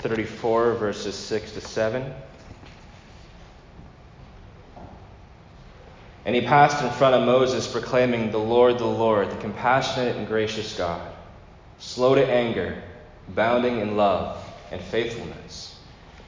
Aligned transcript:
34, 0.00 0.74
verses 0.74 1.14
6 1.14 1.52
to 1.52 1.60
7. 1.60 2.12
And 6.24 6.34
he 6.34 6.42
passed 6.42 6.82
in 6.84 6.90
front 6.90 7.14
of 7.14 7.24
Moses, 7.24 7.66
proclaiming, 7.66 8.30
The 8.30 8.38
Lord, 8.38 8.78
the 8.78 8.86
Lord, 8.86 9.30
the 9.30 9.36
compassionate 9.36 10.16
and 10.16 10.26
gracious 10.26 10.76
God, 10.76 11.10
slow 11.78 12.14
to 12.14 12.24
anger, 12.24 12.82
abounding 13.28 13.80
in 13.80 13.96
love 13.96 14.44
and 14.70 14.80
faithfulness, 14.80 15.78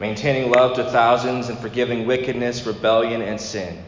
maintaining 0.00 0.50
love 0.50 0.76
to 0.76 0.84
thousands 0.84 1.48
and 1.48 1.58
forgiving 1.58 2.06
wickedness, 2.06 2.66
rebellion, 2.66 3.22
and 3.22 3.40
sin. 3.40 3.84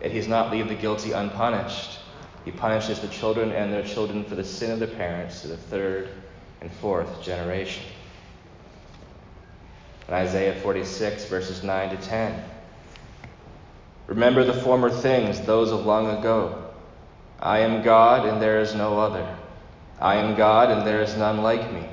Yet 0.00 0.12
he 0.12 0.18
does 0.18 0.28
not 0.28 0.52
leave 0.52 0.68
the 0.68 0.74
guilty 0.74 1.12
unpunished. 1.12 1.98
He 2.44 2.52
punishes 2.52 3.00
the 3.00 3.08
children 3.08 3.50
and 3.50 3.72
their 3.72 3.82
children 3.82 4.22
for 4.24 4.36
the 4.36 4.44
sin 4.44 4.70
of 4.70 4.78
the 4.78 4.86
parents 4.86 5.40
to 5.42 5.48
the 5.48 5.56
third 5.56 6.08
and 6.60 6.70
fourth 6.70 7.22
generation. 7.22 7.82
In 10.08 10.14
Isaiah 10.14 10.60
46, 10.60 11.24
verses 11.24 11.62
9 11.62 11.96
to 11.96 11.96
10. 11.96 12.42
Remember 14.06 14.44
the 14.44 14.54
former 14.54 14.88
things, 14.88 15.40
those 15.40 15.72
of 15.72 15.84
long 15.84 16.18
ago. 16.18 16.70
I 17.40 17.58
am 17.60 17.82
God, 17.82 18.26
and 18.26 18.40
there 18.40 18.60
is 18.60 18.74
no 18.74 19.00
other. 19.00 19.36
I 20.00 20.16
am 20.16 20.36
God, 20.36 20.70
and 20.70 20.86
there 20.86 21.02
is 21.02 21.16
none 21.16 21.42
like 21.42 21.72
me. 21.72 21.88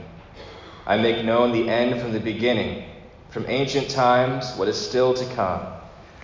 I 0.86 0.98
make 0.98 1.26
known 1.26 1.54
the 1.54 1.70
end 1.70 2.00
from 2.02 2.12
the 2.12 2.20
beginning, 2.20 2.86
from 3.30 3.46
ancient 3.48 3.90
times, 3.90 4.54
what 4.58 4.68
is 4.68 4.78
still 4.78 5.14
to 5.16 5.26
come. 5.34 5.66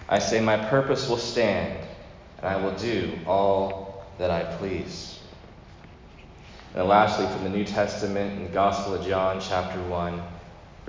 I 0.07 0.19
say, 0.19 0.41
My 0.41 0.57
purpose 0.57 1.09
will 1.09 1.17
stand, 1.17 1.87
and 2.37 2.45
I 2.45 2.57
will 2.57 2.75
do 2.75 3.17
all 3.25 4.05
that 4.19 4.29
I 4.29 4.43
please. 4.57 5.19
And 6.75 6.87
lastly, 6.87 7.25
from 7.27 7.45
the 7.45 7.49
New 7.49 7.65
Testament 7.65 8.33
in 8.33 8.43
the 8.43 8.51
Gospel 8.51 8.93
of 8.93 9.05
John, 9.05 9.41
chapter 9.41 9.81
1, 9.83 10.21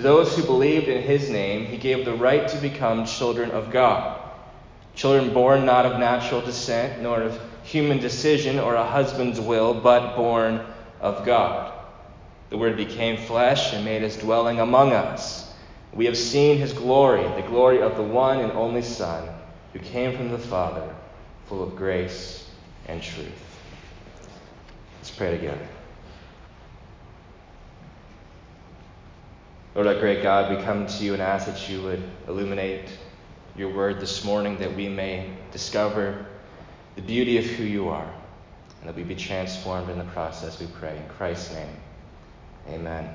to 0.00 0.08
those 0.08 0.36
who 0.36 0.42
believed 0.42 0.88
in 0.88 1.02
his 1.02 1.30
name, 1.30 1.66
he 1.66 1.76
gave 1.76 2.04
the 2.04 2.14
right 2.14 2.48
to 2.48 2.56
become 2.58 3.04
children 3.04 3.50
of 3.50 3.70
God 3.70 4.20
Children 4.94 5.32
born 5.32 5.64
not 5.64 5.86
of 5.86 5.98
natural 5.98 6.40
descent, 6.40 7.00
nor 7.00 7.22
of 7.22 7.40
human 7.62 7.98
decision 7.98 8.58
or 8.58 8.74
a 8.74 8.84
husband's 8.84 9.40
will, 9.40 9.72
but 9.74 10.16
born 10.16 10.60
of 11.00 11.24
God. 11.24 11.72
The 12.50 12.58
Word 12.58 12.76
became 12.76 13.16
flesh 13.16 13.72
and 13.72 13.84
made 13.84 14.02
his 14.02 14.16
dwelling 14.16 14.60
among 14.60 14.92
us. 14.92 15.52
We 15.94 16.04
have 16.06 16.18
seen 16.18 16.58
his 16.58 16.72
glory, 16.72 17.22
the 17.40 17.48
glory 17.48 17.80
of 17.80 17.96
the 17.96 18.02
one 18.02 18.40
and 18.40 18.52
only 18.52 18.82
Son, 18.82 19.28
who 19.72 19.78
came 19.78 20.16
from 20.16 20.30
the 20.30 20.38
Father, 20.38 20.94
full 21.46 21.62
of 21.62 21.76
grace 21.76 22.48
and 22.86 23.02
truth. 23.02 23.28
Let's 24.98 25.10
pray 25.10 25.30
together. 25.30 25.66
Lord, 29.74 29.86
our 29.86 29.94
great 30.00 30.20
God, 30.20 30.56
we 30.56 30.60
come 30.64 30.88
to 30.88 31.04
you 31.04 31.12
and 31.12 31.22
ask 31.22 31.46
that 31.46 31.68
you 31.68 31.80
would 31.82 32.02
illuminate 32.26 32.86
your 33.56 33.72
word 33.72 34.00
this 34.00 34.24
morning 34.24 34.58
that 34.58 34.74
we 34.74 34.88
may 34.88 35.30
discover 35.52 36.26
the 36.96 37.02
beauty 37.02 37.38
of 37.38 37.44
who 37.44 37.62
you 37.62 37.88
are 37.88 38.12
and 38.80 38.88
that 38.88 38.96
we 38.96 39.04
be 39.04 39.14
transformed 39.14 39.88
in 39.88 39.96
the 39.96 40.04
process, 40.06 40.58
we 40.58 40.66
pray. 40.66 40.96
In 40.96 41.08
Christ's 41.10 41.54
name, 41.54 41.76
amen. 42.68 43.14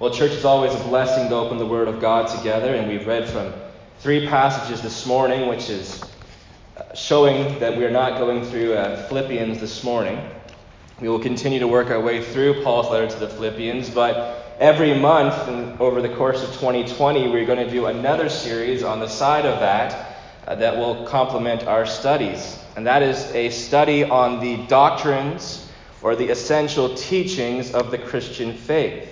Well, 0.00 0.10
church 0.10 0.32
is 0.32 0.44
always 0.44 0.74
a 0.74 0.84
blessing 0.84 1.30
to 1.30 1.34
open 1.34 1.56
the 1.56 1.66
Word 1.66 1.88
of 1.88 1.98
God 1.98 2.28
together, 2.36 2.74
and 2.74 2.86
we've 2.86 3.06
read 3.06 3.26
from 3.26 3.54
three 4.00 4.26
passages 4.26 4.82
this 4.82 5.06
morning, 5.06 5.48
which 5.48 5.70
is 5.70 6.04
uh, 6.76 6.94
showing 6.94 7.58
that 7.58 7.74
we 7.74 7.86
are 7.86 7.90
not 7.90 8.18
going 8.18 8.44
through 8.44 8.74
uh, 8.74 9.08
Philippians 9.08 9.60
this 9.60 9.82
morning. 9.82 10.20
We 11.00 11.08
will 11.08 11.20
continue 11.20 11.58
to 11.58 11.68
work 11.68 11.90
our 11.90 12.00
way 12.00 12.22
through 12.22 12.62
Paul's 12.62 12.90
letter 12.90 13.08
to 13.08 13.18
the 13.18 13.28
Philippians, 13.28 13.88
but 13.88 14.39
every 14.60 14.92
month 14.92 15.48
and 15.48 15.80
over 15.80 16.02
the 16.02 16.14
course 16.14 16.42
of 16.42 16.50
2020, 16.50 17.28
we're 17.28 17.46
going 17.46 17.66
to 17.66 17.70
do 17.70 17.86
another 17.86 18.28
series 18.28 18.82
on 18.82 19.00
the 19.00 19.08
side 19.08 19.46
of 19.46 19.58
that 19.60 20.18
uh, 20.46 20.54
that 20.54 20.76
will 20.76 21.06
complement 21.06 21.64
our 21.66 21.86
studies. 21.86 22.58
And 22.76 22.86
that 22.86 23.02
is 23.02 23.24
a 23.32 23.48
study 23.48 24.04
on 24.04 24.38
the 24.40 24.58
doctrines 24.66 25.66
or 26.02 26.14
the 26.14 26.28
essential 26.28 26.94
teachings 26.94 27.72
of 27.72 27.90
the 27.90 27.96
Christian 27.96 28.52
faith. 28.52 29.08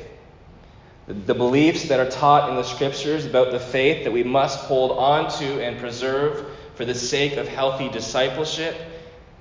The, 1.07 1.35
beliefs 1.35 1.89
that 1.89 1.99
are 1.99 2.11
taught 2.11 2.51
in 2.51 2.57
the 2.57 2.63
scriptures 2.63 3.25
about 3.25 3.51
the 3.51 3.59
faith 3.59 4.05
that 4.05 4.13
we 4.13 4.23
must 4.23 4.59
hold 4.59 4.99
on 4.99 5.31
to 5.39 5.65
and 5.65 5.79
preserve 5.79 6.47
for 6.75 6.85
the 6.85 6.95
sake 6.95 7.39
of 7.39 7.49
healthy 7.49 7.89
discipleship 7.89 8.77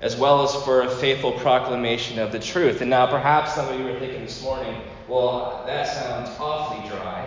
as 0.00 0.16
well 0.16 0.42
as 0.42 0.64
for 0.64 0.82
a 0.82 0.88
faithful 0.88 1.32
proclamation 1.32 2.18
of 2.18 2.32
the 2.32 2.38
truth. 2.38 2.80
And 2.80 2.88
now, 2.88 3.06
perhaps 3.06 3.54
some 3.54 3.68
of 3.68 3.78
you 3.78 3.88
are 3.88 3.98
thinking 3.98 4.22
this 4.22 4.42
morning, 4.42 4.80
well, 5.08 5.64
that 5.66 5.86
sounds 5.86 6.28
awfully 6.38 6.88
dry. 6.88 7.26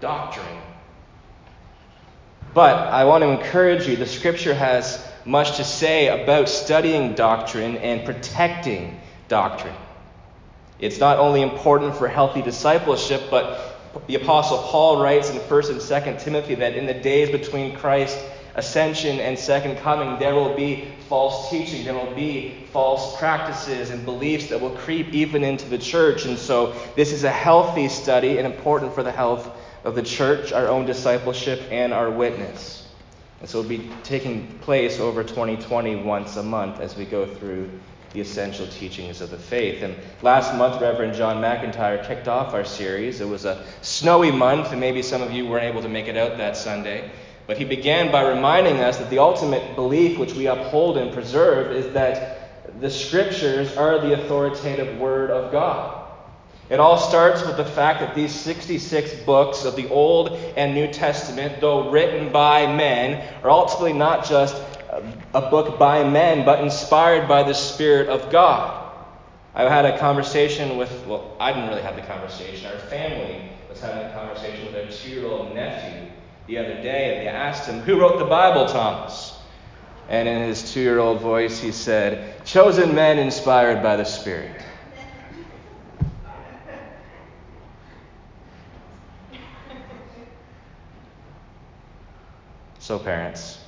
Doctrine. 0.00 0.46
But 2.54 2.88
I 2.88 3.04
want 3.04 3.22
to 3.22 3.28
encourage 3.28 3.86
you 3.86 3.96
the 3.96 4.06
scripture 4.06 4.54
has 4.54 5.06
much 5.24 5.56
to 5.58 5.64
say 5.64 6.22
about 6.22 6.48
studying 6.48 7.14
doctrine 7.14 7.76
and 7.76 8.04
protecting 8.04 8.98
doctrine. 9.28 9.74
It's 10.80 10.98
not 10.98 11.18
only 11.18 11.42
important 11.42 11.96
for 11.96 12.08
healthy 12.08 12.42
discipleship, 12.42 13.24
but 13.30 13.78
the 14.06 14.16
Apostle 14.16 14.58
Paul 14.58 15.02
writes 15.02 15.30
in 15.30 15.36
1st 15.38 15.70
and 15.70 15.80
2nd 15.80 16.20
Timothy 16.20 16.54
that 16.56 16.74
in 16.74 16.86
the 16.86 16.94
days 16.94 17.30
between 17.30 17.76
Christ 17.76 18.18
ascension 18.60 19.18
and 19.18 19.36
second 19.36 19.76
coming, 19.78 20.18
there 20.18 20.34
will 20.34 20.54
be 20.54 20.88
false 21.08 21.50
teaching, 21.50 21.84
there 21.84 21.94
will 21.94 22.14
be 22.14 22.66
false 22.72 23.18
practices 23.18 23.90
and 23.90 24.04
beliefs 24.04 24.48
that 24.50 24.60
will 24.60 24.76
creep 24.76 25.08
even 25.12 25.42
into 25.42 25.68
the 25.68 25.78
church. 25.78 26.26
And 26.26 26.38
so, 26.38 26.74
this 26.94 27.12
is 27.12 27.24
a 27.24 27.30
healthy 27.30 27.88
study 27.88 28.38
and 28.38 28.46
important 28.46 28.94
for 28.94 29.02
the 29.02 29.10
health 29.10 29.50
of 29.82 29.96
the 29.96 30.02
church, 30.02 30.52
our 30.52 30.68
own 30.68 30.86
discipleship, 30.86 31.60
and 31.70 31.92
our 31.92 32.10
witness. 32.10 32.86
And 33.40 33.48
so, 33.48 33.58
it'll 33.58 33.68
be 33.68 33.90
taking 34.04 34.46
place 34.60 35.00
over 35.00 35.24
2020 35.24 35.96
once 35.96 36.36
a 36.36 36.42
month 36.42 36.80
as 36.80 36.96
we 36.96 37.04
go 37.04 37.26
through 37.26 37.68
the 38.12 38.20
essential 38.20 38.66
teachings 38.66 39.20
of 39.20 39.30
the 39.30 39.38
faith. 39.38 39.82
And 39.82 39.96
last 40.22 40.54
month, 40.56 40.80
Reverend 40.80 41.14
John 41.14 41.36
McIntyre 41.36 42.04
kicked 42.06 42.28
off 42.28 42.54
our 42.54 42.64
series. 42.64 43.20
It 43.20 43.28
was 43.28 43.44
a 43.44 43.64
snowy 43.82 44.30
month, 44.32 44.72
and 44.72 44.80
maybe 44.80 45.00
some 45.02 45.22
of 45.22 45.32
you 45.32 45.46
weren't 45.46 45.64
able 45.64 45.82
to 45.82 45.88
make 45.88 46.08
it 46.08 46.16
out 46.16 46.36
that 46.38 46.56
Sunday. 46.56 47.10
But 47.50 47.58
he 47.58 47.64
began 47.64 48.12
by 48.12 48.28
reminding 48.28 48.78
us 48.78 48.98
that 48.98 49.10
the 49.10 49.18
ultimate 49.18 49.74
belief 49.74 50.20
which 50.20 50.34
we 50.34 50.46
uphold 50.46 50.96
and 50.96 51.12
preserve 51.12 51.72
is 51.72 51.92
that 51.94 52.48
the 52.80 52.88
scriptures 52.88 53.76
are 53.76 53.98
the 53.98 54.12
authoritative 54.12 55.00
word 55.00 55.32
of 55.32 55.50
God. 55.50 56.00
It 56.68 56.78
all 56.78 56.96
starts 56.96 57.44
with 57.44 57.56
the 57.56 57.64
fact 57.64 57.98
that 58.02 58.14
these 58.14 58.32
66 58.32 59.24
books 59.24 59.64
of 59.64 59.74
the 59.74 59.88
Old 59.88 60.28
and 60.56 60.74
New 60.74 60.92
Testament, 60.92 61.60
though 61.60 61.90
written 61.90 62.30
by 62.30 62.72
men, 62.72 63.20
are 63.42 63.50
ultimately 63.50 63.94
not 63.94 64.24
just 64.24 64.54
a 65.34 65.50
book 65.50 65.76
by 65.76 66.08
men, 66.08 66.44
but 66.44 66.62
inspired 66.62 67.26
by 67.26 67.42
the 67.42 67.54
Spirit 67.54 68.06
of 68.06 68.30
God. 68.30 68.92
I 69.56 69.64
had 69.64 69.86
a 69.86 69.98
conversation 69.98 70.76
with, 70.76 71.04
well, 71.04 71.36
I 71.40 71.52
didn't 71.52 71.70
really 71.70 71.82
have 71.82 71.96
the 71.96 72.02
conversation. 72.02 72.70
Our 72.70 72.78
family 72.78 73.50
was 73.68 73.80
having 73.80 74.08
a 74.08 74.12
conversation 74.12 74.66
with 74.66 74.72
their 74.72 74.88
two 74.88 75.10
year 75.10 75.26
old 75.26 75.52
nephew 75.52 76.10
the 76.50 76.58
other 76.58 76.82
day, 76.82 77.16
and 77.16 77.26
they 77.26 77.28
asked 77.28 77.68
him, 77.68 77.78
Who 77.80 78.00
wrote 78.00 78.18
the 78.18 78.24
Bible, 78.24 78.66
Thomas? 78.66 79.38
And 80.08 80.28
in 80.28 80.42
his 80.42 80.72
two 80.72 80.80
year 80.80 80.98
old 80.98 81.20
voice, 81.20 81.60
he 81.60 81.70
said, 81.70 82.44
Chosen 82.44 82.92
men 82.92 83.20
inspired 83.20 83.84
by 83.84 83.94
the 83.94 84.04
Spirit. 84.04 84.60
So, 92.80 92.98
parents, 92.98 93.60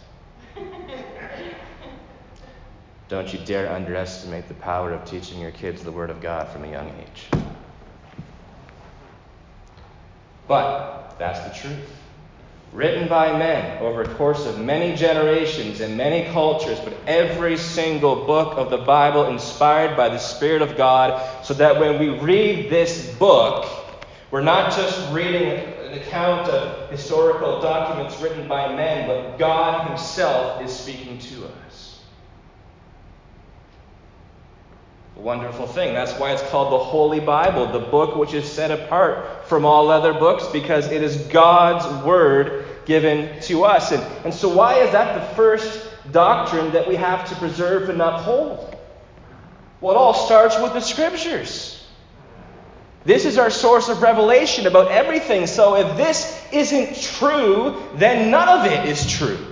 don't 3.08 3.32
you 3.32 3.38
dare 3.44 3.70
underestimate 3.70 4.48
the 4.48 4.54
power 4.54 4.92
of 4.92 5.04
teaching 5.04 5.38
your 5.38 5.52
kids 5.52 5.84
the 5.84 5.92
Word 5.92 6.10
of 6.10 6.20
God 6.20 6.48
from 6.48 6.64
a 6.64 6.68
young 6.68 6.88
age. 6.98 7.42
But 10.48 11.14
that's 11.20 11.38
the 11.46 11.68
truth. 11.68 12.01
Written 12.72 13.06
by 13.06 13.36
men 13.36 13.82
over 13.82 14.00
a 14.00 14.08
course 14.14 14.46
of 14.46 14.58
many 14.58 14.96
generations 14.96 15.80
and 15.82 15.94
many 15.94 16.32
cultures, 16.32 16.80
but 16.80 16.94
every 17.06 17.58
single 17.58 18.24
book 18.24 18.56
of 18.56 18.70
the 18.70 18.78
Bible 18.78 19.26
inspired 19.26 19.94
by 19.94 20.08
the 20.08 20.18
Spirit 20.18 20.62
of 20.62 20.74
God, 20.74 21.44
so 21.44 21.52
that 21.52 21.78
when 21.78 21.98
we 21.98 22.08
read 22.18 22.70
this 22.70 23.14
book, 23.16 23.66
we're 24.30 24.40
not 24.40 24.74
just 24.74 25.12
reading 25.12 25.42
an 25.42 25.98
account 25.98 26.48
of 26.48 26.88
historical 26.90 27.60
documents 27.60 28.18
written 28.22 28.48
by 28.48 28.74
men, 28.74 29.06
but 29.06 29.36
God 29.36 29.88
Himself 29.88 30.62
is 30.62 30.74
speaking 30.74 31.18
to 31.18 31.44
us. 31.44 32.00
A 34.98 35.10
wonderful 35.22 35.68
thing. 35.68 35.94
That's 35.94 36.12
why 36.18 36.32
it's 36.32 36.42
called 36.50 36.72
the 36.72 36.78
Holy 36.78 37.20
Bible, 37.20 37.66
the 37.66 37.78
book 37.78 38.16
which 38.16 38.34
is 38.34 38.50
set 38.50 38.72
apart 38.72 39.46
from 39.46 39.64
all 39.64 39.88
other 39.88 40.12
books, 40.12 40.46
because 40.48 40.90
it 40.90 41.02
is 41.02 41.16
God's 41.28 42.04
Word 42.04 42.64
given 42.86 43.40
to 43.42 43.64
us. 43.64 43.92
And, 43.92 44.02
and 44.24 44.34
so, 44.34 44.48
why 44.48 44.80
is 44.80 44.90
that 44.90 45.14
the 45.14 45.34
first 45.36 45.88
doctrine 46.10 46.72
that 46.72 46.88
we 46.88 46.96
have 46.96 47.28
to 47.28 47.36
preserve 47.36 47.88
and 47.88 48.02
uphold? 48.02 48.76
Well, 49.80 49.94
it 49.94 49.96
all 49.96 50.14
starts 50.14 50.58
with 50.60 50.72
the 50.72 50.80
Scriptures. 50.80 51.78
This 53.04 53.24
is 53.24 53.38
our 53.38 53.50
source 53.50 53.88
of 53.88 54.02
revelation 54.02 54.66
about 54.66 54.90
everything. 54.90 55.46
So 55.46 55.76
if 55.76 55.96
this 55.96 56.40
isn't 56.52 57.00
true, 57.00 57.82
then 57.94 58.30
none 58.30 58.48
of 58.48 58.66
it 58.66 58.88
is 58.88 59.10
true. 59.10 59.51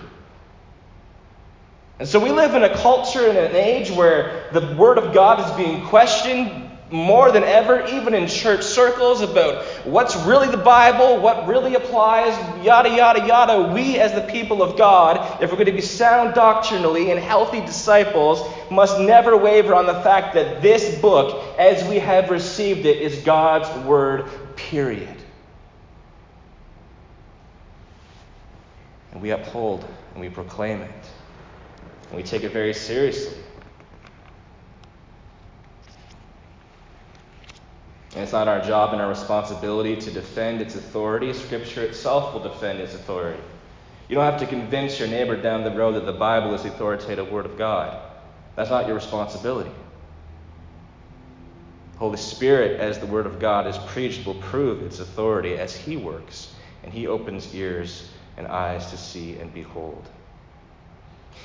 And 2.00 2.08
so 2.08 2.18
we 2.18 2.30
live 2.30 2.54
in 2.54 2.64
a 2.64 2.74
culture 2.78 3.28
and 3.28 3.36
an 3.36 3.54
age 3.54 3.90
where 3.90 4.48
the 4.54 4.74
Word 4.74 4.96
of 4.96 5.12
God 5.12 5.38
is 5.38 5.54
being 5.54 5.84
questioned 5.84 6.70
more 6.90 7.30
than 7.30 7.44
ever, 7.44 7.84
even 7.88 8.14
in 8.14 8.26
church 8.26 8.62
circles, 8.62 9.20
about 9.20 9.66
what's 9.84 10.16
really 10.24 10.48
the 10.48 10.56
Bible, 10.56 11.20
what 11.20 11.46
really 11.46 11.74
applies, 11.74 12.34
yada, 12.64 12.88
yada, 12.88 13.26
yada. 13.26 13.74
We, 13.74 13.98
as 13.98 14.14
the 14.14 14.22
people 14.32 14.62
of 14.62 14.78
God, 14.78 15.42
if 15.42 15.50
we're 15.50 15.58
going 15.58 15.66
to 15.66 15.72
be 15.72 15.82
sound 15.82 16.32
doctrinally 16.32 17.10
and 17.10 17.20
healthy 17.20 17.60
disciples, 17.60 18.50
must 18.70 18.98
never 18.98 19.36
waver 19.36 19.74
on 19.74 19.84
the 19.84 20.00
fact 20.00 20.32
that 20.36 20.62
this 20.62 20.98
book, 21.02 21.44
as 21.58 21.86
we 21.86 21.98
have 21.98 22.30
received 22.30 22.86
it, 22.86 22.96
is 22.96 23.18
God's 23.24 23.68
Word, 23.86 24.24
period. 24.56 25.16
And 29.12 29.20
we 29.20 29.32
uphold 29.32 29.84
and 30.14 30.22
we 30.22 30.30
proclaim 30.30 30.80
it. 30.80 30.99
And 32.10 32.16
we 32.16 32.24
take 32.24 32.42
it 32.42 32.50
very 32.50 32.74
seriously. 32.74 33.38
And 38.14 38.24
it's 38.24 38.32
not 38.32 38.48
our 38.48 38.60
job 38.60 38.92
and 38.92 39.00
our 39.00 39.08
responsibility 39.08 39.96
to 39.96 40.10
defend 40.10 40.60
its 40.60 40.74
authority. 40.74 41.32
Scripture 41.32 41.84
itself 41.84 42.34
will 42.34 42.42
defend 42.42 42.80
its 42.80 42.94
authority. 42.94 43.40
You 44.08 44.16
don't 44.16 44.24
have 44.24 44.40
to 44.40 44.46
convince 44.46 44.98
your 44.98 45.06
neighbor 45.06 45.40
down 45.40 45.62
the 45.62 45.70
road 45.70 45.92
that 45.92 46.04
the 46.04 46.12
Bible 46.12 46.52
is 46.52 46.64
the 46.64 46.70
authoritative 46.70 47.30
Word 47.30 47.46
of 47.46 47.56
God. 47.56 48.02
That's 48.56 48.70
not 48.70 48.86
your 48.86 48.96
responsibility. 48.96 49.70
Holy 51.96 52.16
Spirit, 52.16 52.80
as 52.80 52.98
the 52.98 53.06
Word 53.06 53.26
of 53.26 53.38
God 53.38 53.68
is 53.68 53.78
preached, 53.86 54.26
will 54.26 54.34
prove 54.34 54.82
its 54.82 54.98
authority 54.98 55.54
as 55.54 55.76
He 55.76 55.96
works, 55.96 56.52
and 56.82 56.92
He 56.92 57.06
opens 57.06 57.54
ears 57.54 58.10
and 58.36 58.48
eyes 58.48 58.90
to 58.90 58.96
see 58.96 59.36
and 59.36 59.54
behold. 59.54 60.08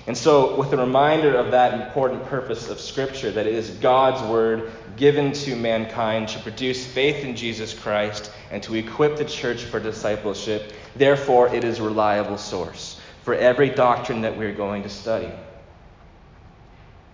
And 0.08 0.16
so, 0.16 0.56
with 0.56 0.72
a 0.72 0.78
reminder 0.78 1.36
of 1.36 1.52
that 1.52 1.74
important 1.74 2.26
purpose 2.26 2.70
of 2.70 2.80
Scripture, 2.80 3.32
that 3.32 3.48
it 3.48 3.56
is 3.56 3.72
God's 3.72 4.22
Word 4.30 4.72
given 4.98 5.32
to 5.34 5.56
mankind 5.56 6.30
to 6.30 6.40
produce 6.40 6.86
faith 6.86 7.24
in 7.24 7.36
Jesus 7.36 7.74
Christ 7.74 8.32
and 8.52 8.62
to 8.64 8.76
equip 8.76 9.18
the 9.18 9.26
church 9.26 9.64
for 9.64 9.80
discipleship, 9.80 10.74
therefore, 10.96 11.54
it 11.54 11.64
is 11.64 11.80
a 11.80 11.84
reliable 11.84 12.38
source 12.38 13.02
for 13.24 13.34
every 13.34 13.70
doctrine 13.70 14.22
that 14.22 14.38
we're 14.38 14.54
going 14.54 14.84
to 14.84 14.90
study. 14.90 15.32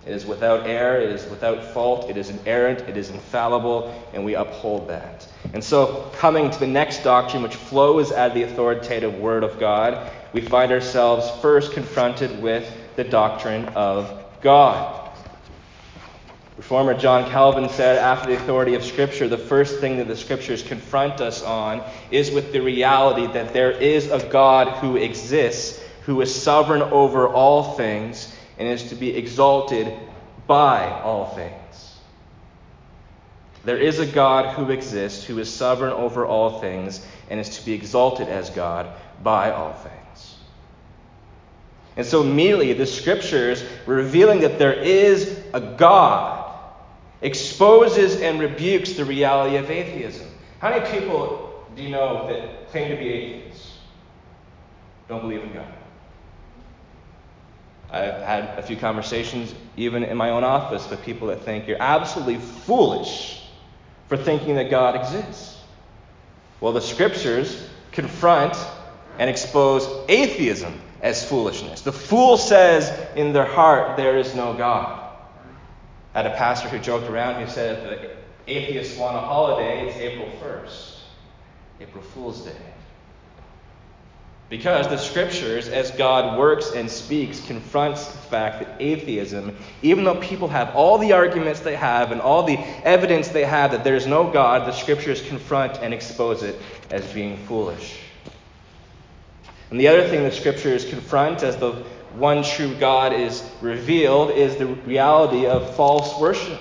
It 0.06 0.14
is 0.14 0.26
without 0.26 0.66
error, 0.68 1.00
it 1.00 1.12
is 1.12 1.30
without 1.30 1.64
fault, 1.64 2.10
it 2.10 2.18
is 2.18 2.30
inerrant, 2.30 2.82
it 2.82 2.98
is 2.98 3.12
infallible, 3.12 3.94
and 4.14 4.26
we 4.26 4.34
uphold 4.34 4.90
that. 4.90 5.28
And 5.54 5.64
so, 5.64 6.10
coming 6.16 6.50
to 6.50 6.60
the 6.60 6.68
next 6.68 7.04
doctrine, 7.04 7.44
which 7.44 7.56
flows 7.56 8.12
out 8.12 8.30
of 8.30 8.34
the 8.34 8.44
authoritative 8.44 9.14
Word 9.20 9.44
of 9.44 9.60
God, 9.60 10.12
we 10.34 10.42
find 10.42 10.72
ourselves 10.72 11.30
first 11.42 11.74
confronted 11.74 12.42
with 12.42 12.72
the 12.96 13.04
doctrine 13.04 13.66
of 13.70 14.24
God. 14.42 15.10
Reformer 16.58 16.94
John 16.94 17.30
Calvin 17.32 17.70
said, 17.70 17.98
after 17.98 18.30
the 18.30 18.36
authority 18.36 18.76
of 18.76 18.84
Scripture, 18.84 19.28
the 19.28 19.38
first 19.38 19.80
thing 19.80 19.98
that 19.98 20.08
the 20.08 20.16
Scriptures 20.16 20.62
confront 20.62 21.20
us 21.20 21.42
on 21.42 21.82
is 22.12 22.30
with 22.30 22.52
the 22.52 22.60
reality 22.60 23.26
that 23.34 23.54
there 23.54 23.72
is 23.72 24.12
a 24.12 24.24
God 24.28 24.78
who 24.78 24.96
exists, 24.96 25.82
who 26.04 26.22
is 26.22 26.34
sovereign 26.34 26.82
over 26.82 27.28
all 27.28 27.76
things, 27.76 28.36
and 28.58 28.68
is 28.68 28.90
to 28.90 28.96
be 28.96 29.16
exalted 29.18 29.92
by 30.46 31.02
all 31.02 31.28
things. 31.34 31.96
There 33.64 33.78
is 33.78 34.00
a 34.00 34.06
God 34.06 34.56
who 34.56 34.72
exists, 34.72 35.24
who 35.24 35.40
is 35.40 35.52
sovereign 35.52 35.94
over 35.94 36.26
all 36.26 36.60
things, 36.60 37.06
and 37.30 37.40
is 37.40 37.58
to 37.58 37.66
be 37.66 37.74
exalted 37.74 38.28
as 38.28 38.50
God 38.50 38.88
by 39.24 39.52
all 39.52 39.74
things. 39.74 40.01
And 41.98 42.06
so 42.06 42.22
immediately 42.22 42.74
the 42.74 42.86
scriptures 42.86 43.64
revealing 43.86 44.42
that 44.42 44.58
there 44.58 44.74
is 44.74 45.40
a 45.54 45.60
God 45.60 46.42
exposes 47.22 48.22
and 48.22 48.40
rebukes 48.40 48.94
the 48.94 49.06
reality 49.06 49.58
of 49.58 49.70
atheism. 49.70 50.28
How 50.60 50.70
many 50.70 50.90
people 50.90 51.66
do 51.76 51.84
you 51.84 51.90
know 51.90 52.28
that 52.28 52.70
claim 52.72 52.90
to 52.90 52.98
be 52.98 53.10
atheists? 53.10 53.78
Don't 55.08 55.22
believe 55.22 55.44
in 55.44 55.54
God. 55.54 55.68
I've 57.90 58.22
had 58.22 58.58
a 58.58 58.62
few 58.62 58.78
conversations, 58.78 59.54
even 59.76 60.04
in 60.04 60.16
my 60.16 60.30
own 60.30 60.46
office, 60.46 60.90
with 60.90 61.04
people 61.04 61.28
that 61.28 61.42
think 61.42 61.68
you're 61.68 61.82
absolutely 61.82 62.38
foolish 62.38 63.44
for 64.08 64.16
thinking 64.16 64.56
that 64.56 64.70
God 64.70 64.96
exists. 64.96 65.58
Well, 66.62 66.72
the 66.72 66.82
scriptures 66.82 67.68
confront 67.92 68.56
and 69.20 69.30
expose 69.30 69.88
atheism 70.08 70.80
as 71.02 71.28
foolishness. 71.28 71.82
The 71.82 71.92
fool 71.92 72.38
says 72.38 72.92
in 73.16 73.34
their 73.34 73.46
heart, 73.46 73.98
There 73.98 74.18
is 74.18 74.36
no 74.36 74.54
God. 74.54 75.02
I 76.14 76.22
had 76.22 76.32
a 76.32 76.36
pastor 76.36 76.68
who 76.70 76.78
joked 76.78 77.10
around 77.10 77.42
who 77.42 77.50
said, 77.50 78.00
the 78.46 78.52
atheists 78.52 78.98
want 78.98 79.16
a 79.16 79.20
holiday, 79.20 79.88
it's 79.88 79.98
April 79.98 80.30
1st, 80.44 80.98
April 81.80 82.04
Fool's 82.04 82.42
Day. 82.42 82.56
Because 84.50 84.90
the 84.90 84.98
scriptures, 84.98 85.70
as 85.70 85.92
God 85.92 86.38
works 86.38 86.74
and 86.74 86.92
speaks, 86.92 87.40
confronts 87.40 88.08
the 88.08 88.18
fact 88.18 88.60
that 88.60 88.76
atheism, 88.82 89.56
even 89.82 90.04
though 90.04 90.20
people 90.20 90.50
have 90.50 90.76
all 90.76 90.98
the 90.98 91.14
arguments 91.14 91.62
they 91.62 91.78
have 91.78 92.12
and 92.12 92.20
all 92.20 92.44
the 92.44 92.60
evidence 92.84 93.30
they 93.30 93.46
have 93.46 93.72
that 93.72 93.86
there 93.86 93.96
is 93.96 94.06
no 94.06 94.30
God, 94.30 94.68
the 94.68 94.74
scriptures 94.74 95.26
confront 95.26 95.78
and 95.78 95.94
expose 95.94 96.44
it 96.44 96.60
as 96.90 97.10
being 97.14 97.38
foolish. 97.38 97.98
And 99.72 99.80
the 99.80 99.88
other 99.88 100.08
thing 100.08 100.24
the 100.24 100.32
scriptures 100.32 100.86
confront 100.86 101.44
as 101.44 101.56
the 101.56 101.72
one 102.16 102.44
true 102.44 102.76
God 102.76 103.14
is 103.14 103.42
revealed 103.62 104.32
is 104.32 104.58
the 104.58 104.68
reality 104.68 105.46
of 105.46 105.76
false 105.76 106.20
worship. 106.20 106.60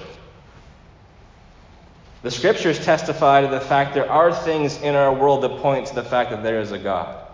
The 2.23 2.31
scriptures 2.31 2.79
testify 2.79 3.41
to 3.41 3.49
the 3.49 3.61
fact 3.61 3.95
there 3.95 4.11
are 4.11 4.33
things 4.33 4.81
in 4.81 4.95
our 4.95 5.13
world 5.13 5.43
that 5.43 5.59
point 5.61 5.87
to 5.87 5.95
the 5.95 6.05
fact 6.05 6.31
that 6.31 6.45
there 6.45 6.61
is 6.61 6.71
a 6.71 6.79
God. 6.79 7.27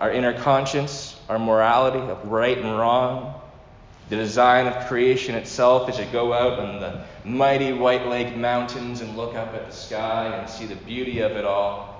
Our 0.00 0.10
inner 0.10 0.32
conscience, 0.32 1.16
our 1.28 1.38
morality 1.38 2.00
of 2.00 2.26
right 2.26 2.58
and 2.58 2.76
wrong, 2.76 3.40
the 4.08 4.16
design 4.16 4.66
of 4.66 4.88
creation 4.88 5.36
itself 5.36 5.88
as 5.88 6.00
you 6.00 6.06
go 6.06 6.32
out 6.32 6.58
on 6.58 6.80
the 6.80 7.04
mighty 7.24 7.72
White 7.72 8.08
Lake 8.08 8.34
mountains 8.36 9.02
and 9.02 9.16
look 9.16 9.36
up 9.36 9.54
at 9.54 9.66
the 9.66 9.72
sky 9.72 10.34
and 10.34 10.50
see 10.50 10.66
the 10.66 10.74
beauty 10.74 11.20
of 11.20 11.32
it 11.32 11.44
all 11.44 11.91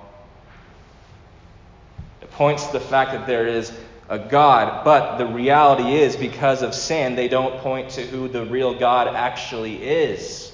points 2.34 2.66
to 2.66 2.72
the 2.72 2.80
fact 2.80 3.12
that 3.12 3.26
there 3.26 3.46
is 3.46 3.72
a 4.08 4.18
God, 4.18 4.84
but 4.84 5.16
the 5.16 5.26
reality 5.26 5.94
is 5.94 6.16
because 6.16 6.62
of 6.62 6.74
sin, 6.74 7.14
they 7.14 7.28
don't 7.28 7.58
point 7.60 7.90
to 7.90 8.02
who 8.02 8.28
the 8.28 8.44
real 8.44 8.78
God 8.78 9.08
actually 9.08 9.82
is. 9.82 10.52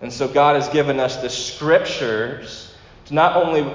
And 0.00 0.12
so 0.12 0.28
God 0.28 0.56
has 0.56 0.68
given 0.68 0.98
us 0.98 1.22
the 1.22 1.30
scriptures 1.30 2.74
to 3.06 3.14
not 3.14 3.36
only 3.36 3.72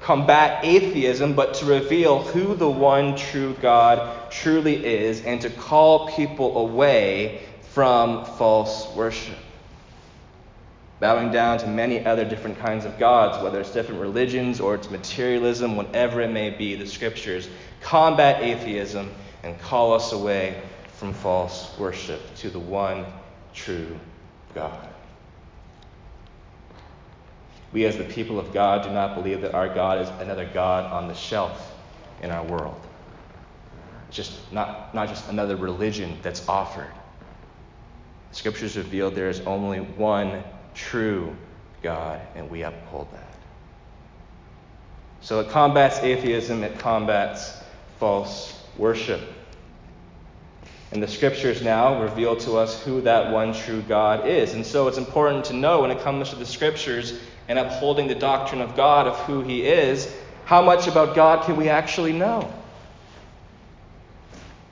combat 0.00 0.64
atheism, 0.64 1.34
but 1.34 1.54
to 1.54 1.66
reveal 1.66 2.22
who 2.22 2.54
the 2.54 2.70
one 2.70 3.16
true 3.16 3.56
God 3.60 4.30
truly 4.30 4.84
is 4.84 5.24
and 5.24 5.40
to 5.40 5.50
call 5.50 6.08
people 6.10 6.58
away 6.58 7.42
from 7.72 8.24
false 8.24 8.94
worship. 8.94 9.36
Bowing 11.00 11.32
down 11.32 11.58
to 11.58 11.66
many 11.66 12.04
other 12.04 12.26
different 12.26 12.58
kinds 12.58 12.84
of 12.84 12.98
gods, 12.98 13.42
whether 13.42 13.58
it's 13.58 13.72
different 13.72 14.00
religions 14.00 14.60
or 14.60 14.74
it's 14.74 14.90
materialism, 14.90 15.74
whatever 15.74 16.20
it 16.20 16.30
may 16.30 16.50
be. 16.50 16.74
The 16.74 16.86
scriptures 16.86 17.48
combat 17.80 18.42
atheism 18.42 19.10
and 19.42 19.58
call 19.58 19.94
us 19.94 20.12
away 20.12 20.62
from 20.98 21.14
false 21.14 21.76
worship 21.78 22.20
to 22.36 22.50
the 22.50 22.58
one 22.58 23.06
true 23.54 23.98
God. 24.54 24.88
We, 27.72 27.86
as 27.86 27.96
the 27.96 28.04
people 28.04 28.38
of 28.38 28.52
God, 28.52 28.82
do 28.82 28.90
not 28.90 29.14
believe 29.14 29.40
that 29.40 29.54
our 29.54 29.72
God 29.72 30.02
is 30.02 30.08
another 30.20 30.48
God 30.52 30.92
on 30.92 31.08
the 31.08 31.14
shelf 31.14 31.72
in 32.20 32.30
our 32.30 32.44
world. 32.44 32.78
It's 34.08 34.16
just 34.16 34.52
not, 34.52 34.94
not 34.94 35.08
just 35.08 35.28
another 35.30 35.56
religion 35.56 36.18
that's 36.20 36.46
offered. 36.48 36.90
The 38.30 38.36
scriptures 38.36 38.76
reveal 38.76 39.10
there 39.10 39.30
is 39.30 39.40
only 39.40 39.78
one 39.78 40.42
true 40.74 41.36
God, 41.82 42.20
and 42.34 42.50
we 42.50 42.62
uphold 42.62 43.08
that. 43.12 43.34
So 45.22 45.40
it 45.40 45.50
combats 45.50 45.98
atheism, 45.98 46.62
it 46.64 46.78
combats 46.78 47.52
false 47.98 48.58
worship. 48.76 49.20
And 50.92 51.02
the 51.02 51.08
scriptures 51.08 51.62
now 51.62 52.02
reveal 52.02 52.36
to 52.38 52.56
us 52.56 52.82
who 52.82 53.02
that 53.02 53.32
one 53.32 53.54
true 53.54 53.82
God 53.82 54.26
is. 54.26 54.54
And 54.54 54.66
so 54.66 54.88
it's 54.88 54.98
important 54.98 55.44
to 55.46 55.52
know 55.52 55.82
when 55.82 55.90
it 55.90 56.00
comes 56.00 56.30
to 56.30 56.36
the 56.36 56.46
scriptures 56.46 57.20
and 57.48 57.58
upholding 57.58 58.08
the 58.08 58.14
doctrine 58.14 58.60
of 58.60 58.74
God 58.74 59.06
of 59.06 59.16
who 59.20 59.42
he 59.42 59.64
is, 59.66 60.12
how 60.46 60.62
much 60.62 60.88
about 60.88 61.14
God 61.14 61.44
can 61.44 61.56
we 61.56 61.68
actually 61.68 62.12
know? 62.12 62.52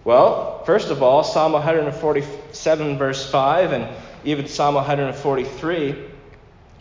Well, 0.04 0.64
first 0.64 0.90
of 0.90 1.02
all, 1.02 1.22
Psalm 1.22 1.52
147, 1.52 2.98
verse 2.98 3.30
5, 3.30 3.72
and 3.72 3.88
even 4.24 4.46
Psalm 4.48 4.74
143 4.74 5.94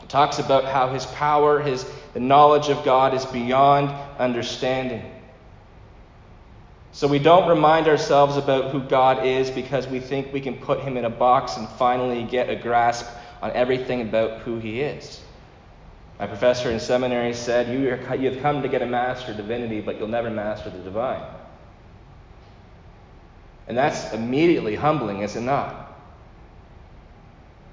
talks 0.08 0.40
about 0.40 0.66
how 0.66 0.90
his 0.90 1.06
power, 1.08 1.60
his 1.60 1.86
the 2.14 2.20
knowledge 2.20 2.70
of 2.70 2.84
God 2.84 3.14
is 3.14 3.26
beyond 3.26 3.90
understanding. 4.18 5.04
So 6.92 7.08
we 7.08 7.20
don't 7.20 7.48
remind 7.48 7.88
ourselves 7.88 8.38
about 8.38 8.72
who 8.72 8.82
God 8.82 9.24
is 9.24 9.52
because 9.52 9.88
we 9.88 10.00
think 10.00 10.34
we 10.34 10.42
can 10.42 10.58
put 10.58 10.80
him 10.80 10.98
in 10.98 11.06
a 11.06 11.12
box 11.12 11.58
and 11.58 11.70
finally 11.70 12.24
get 12.24 12.50
a 12.50 12.56
grasp 12.56 13.06
on 13.42 13.52
everything 13.52 14.02
about 14.02 14.42
who 14.42 14.58
he 14.58 14.82
is. 14.82 15.22
My 16.20 16.26
professor 16.26 16.72
in 16.72 16.80
seminary 16.80 17.34
said, 17.34 17.68
You 17.68 17.82
you 18.18 18.32
have 18.32 18.42
come 18.42 18.64
to 18.64 18.68
get 18.68 18.82
a 18.82 18.88
master 18.88 19.34
divinity, 19.36 19.82
but 19.82 20.00
you'll 20.00 20.08
never 20.08 20.32
master 20.32 20.72
the 20.72 20.80
divine. 20.80 21.22
And 23.68 23.78
that's 23.78 24.12
immediately 24.14 24.76
humbling, 24.76 25.22
is 25.22 25.36
it 25.36 25.42
not? 25.42 25.87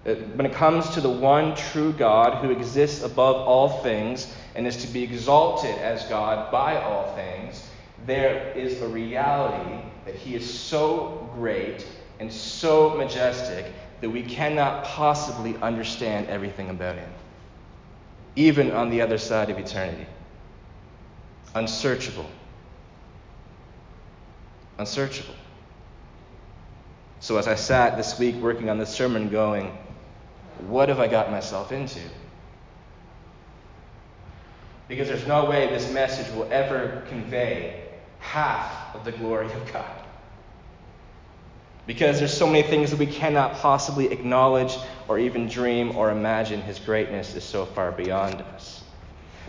When 0.05 0.45
it 0.45 0.53
comes 0.53 0.91
to 0.91 1.01
the 1.01 1.09
one 1.09 1.57
true 1.57 1.93
God 1.93 2.45
who 2.45 2.51
exists 2.51 3.03
above 3.03 3.37
all 3.37 3.83
things 3.83 4.33
and 4.55 4.67
is 4.67 4.77
to 4.85 4.87
be 4.87 5.03
exalted 5.03 5.77
as 5.79 6.05
God 6.05 6.53
by 6.53 6.81
all 6.83 7.15
things, 7.15 7.67
there 8.07 8.53
is 8.55 8.83
a 8.83 8.89
reality 8.89 9.83
that 10.05 10.15
He 10.15 10.35
is 10.35 10.49
so 10.49 11.31
great 11.35 11.87
and 12.21 12.31
so 12.31 12.95
majestic 12.97 13.65
that 14.03 14.11
we 14.11 14.23
cannot 14.23 14.85
possibly 14.85 15.57
understand 15.63 16.29
everything 16.29 16.69
about 16.69 16.97
Him, 16.97 17.11
even 18.37 18.73
on 18.73 18.91
the 18.91 19.01
other 19.01 19.17
side 19.17 19.49
of 19.49 19.59
eternity. 19.59 20.07
Unsearchable. 21.55 22.29
Unsearchable. 24.77 25.35
So, 27.21 27.39
as 27.39 27.49
I 27.49 27.55
sat 27.55 27.97
this 27.97 28.19
week 28.19 28.35
working 28.35 28.69
on 28.69 28.77
this 28.77 28.91
sermon, 28.91 29.31
going, 29.31 29.75
What 30.61 30.89
have 30.89 31.01
I 31.01 31.09
got 31.09 31.31
myself 31.31 31.73
into? 31.73 32.01
Because 34.89 35.09
there's 35.09 35.27
no 35.27 35.47
way 35.47 35.67
this 35.69 35.93
message 35.93 36.33
will 36.35 36.51
ever 36.53 37.03
convey 37.09 37.85
half 38.19 38.95
of 38.95 39.05
the 39.05 39.13
glory 39.13 39.47
of 39.47 39.73
God. 39.73 40.05
Because 41.87 42.19
there's 42.19 42.33
so 42.33 42.47
many 42.47 42.63
things 42.63 42.91
that 42.91 42.99
we 42.99 43.07
cannot 43.07 43.55
possibly 43.55 44.11
acknowledge 44.11 44.77
or 45.07 45.19
even 45.19 45.49
dream 45.49 45.97
or 45.97 46.11
imagine. 46.11 46.63
His 46.63 46.79
greatness 46.79 47.35
is 47.35 47.45
so 47.45 47.67
far 47.67 47.93
beyond 47.93 48.37
us. 48.37 48.83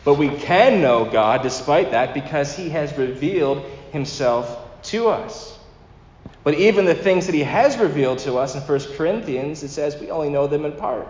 But 0.04 0.16
we 0.16 0.30
can 0.30 0.82
know 0.82 1.06
God 1.06 1.42
despite 1.42 1.92
that 1.92 2.14
because 2.14 2.56
He 2.56 2.70
has 2.70 2.98
revealed 2.98 3.64
Himself 3.92 4.82
to 4.84 5.10
us. 5.10 5.55
But 6.46 6.54
even 6.54 6.86
the 6.86 6.94
things 6.94 7.26
that 7.26 7.34
He 7.34 7.42
has 7.42 7.76
revealed 7.76 8.20
to 8.20 8.38
us 8.38 8.54
in 8.54 8.62
1 8.62 8.80
Corinthians, 8.96 9.64
it 9.64 9.70
says 9.70 10.00
we 10.00 10.12
only 10.12 10.30
know 10.30 10.46
them 10.46 10.64
in 10.64 10.74
part. 10.74 11.08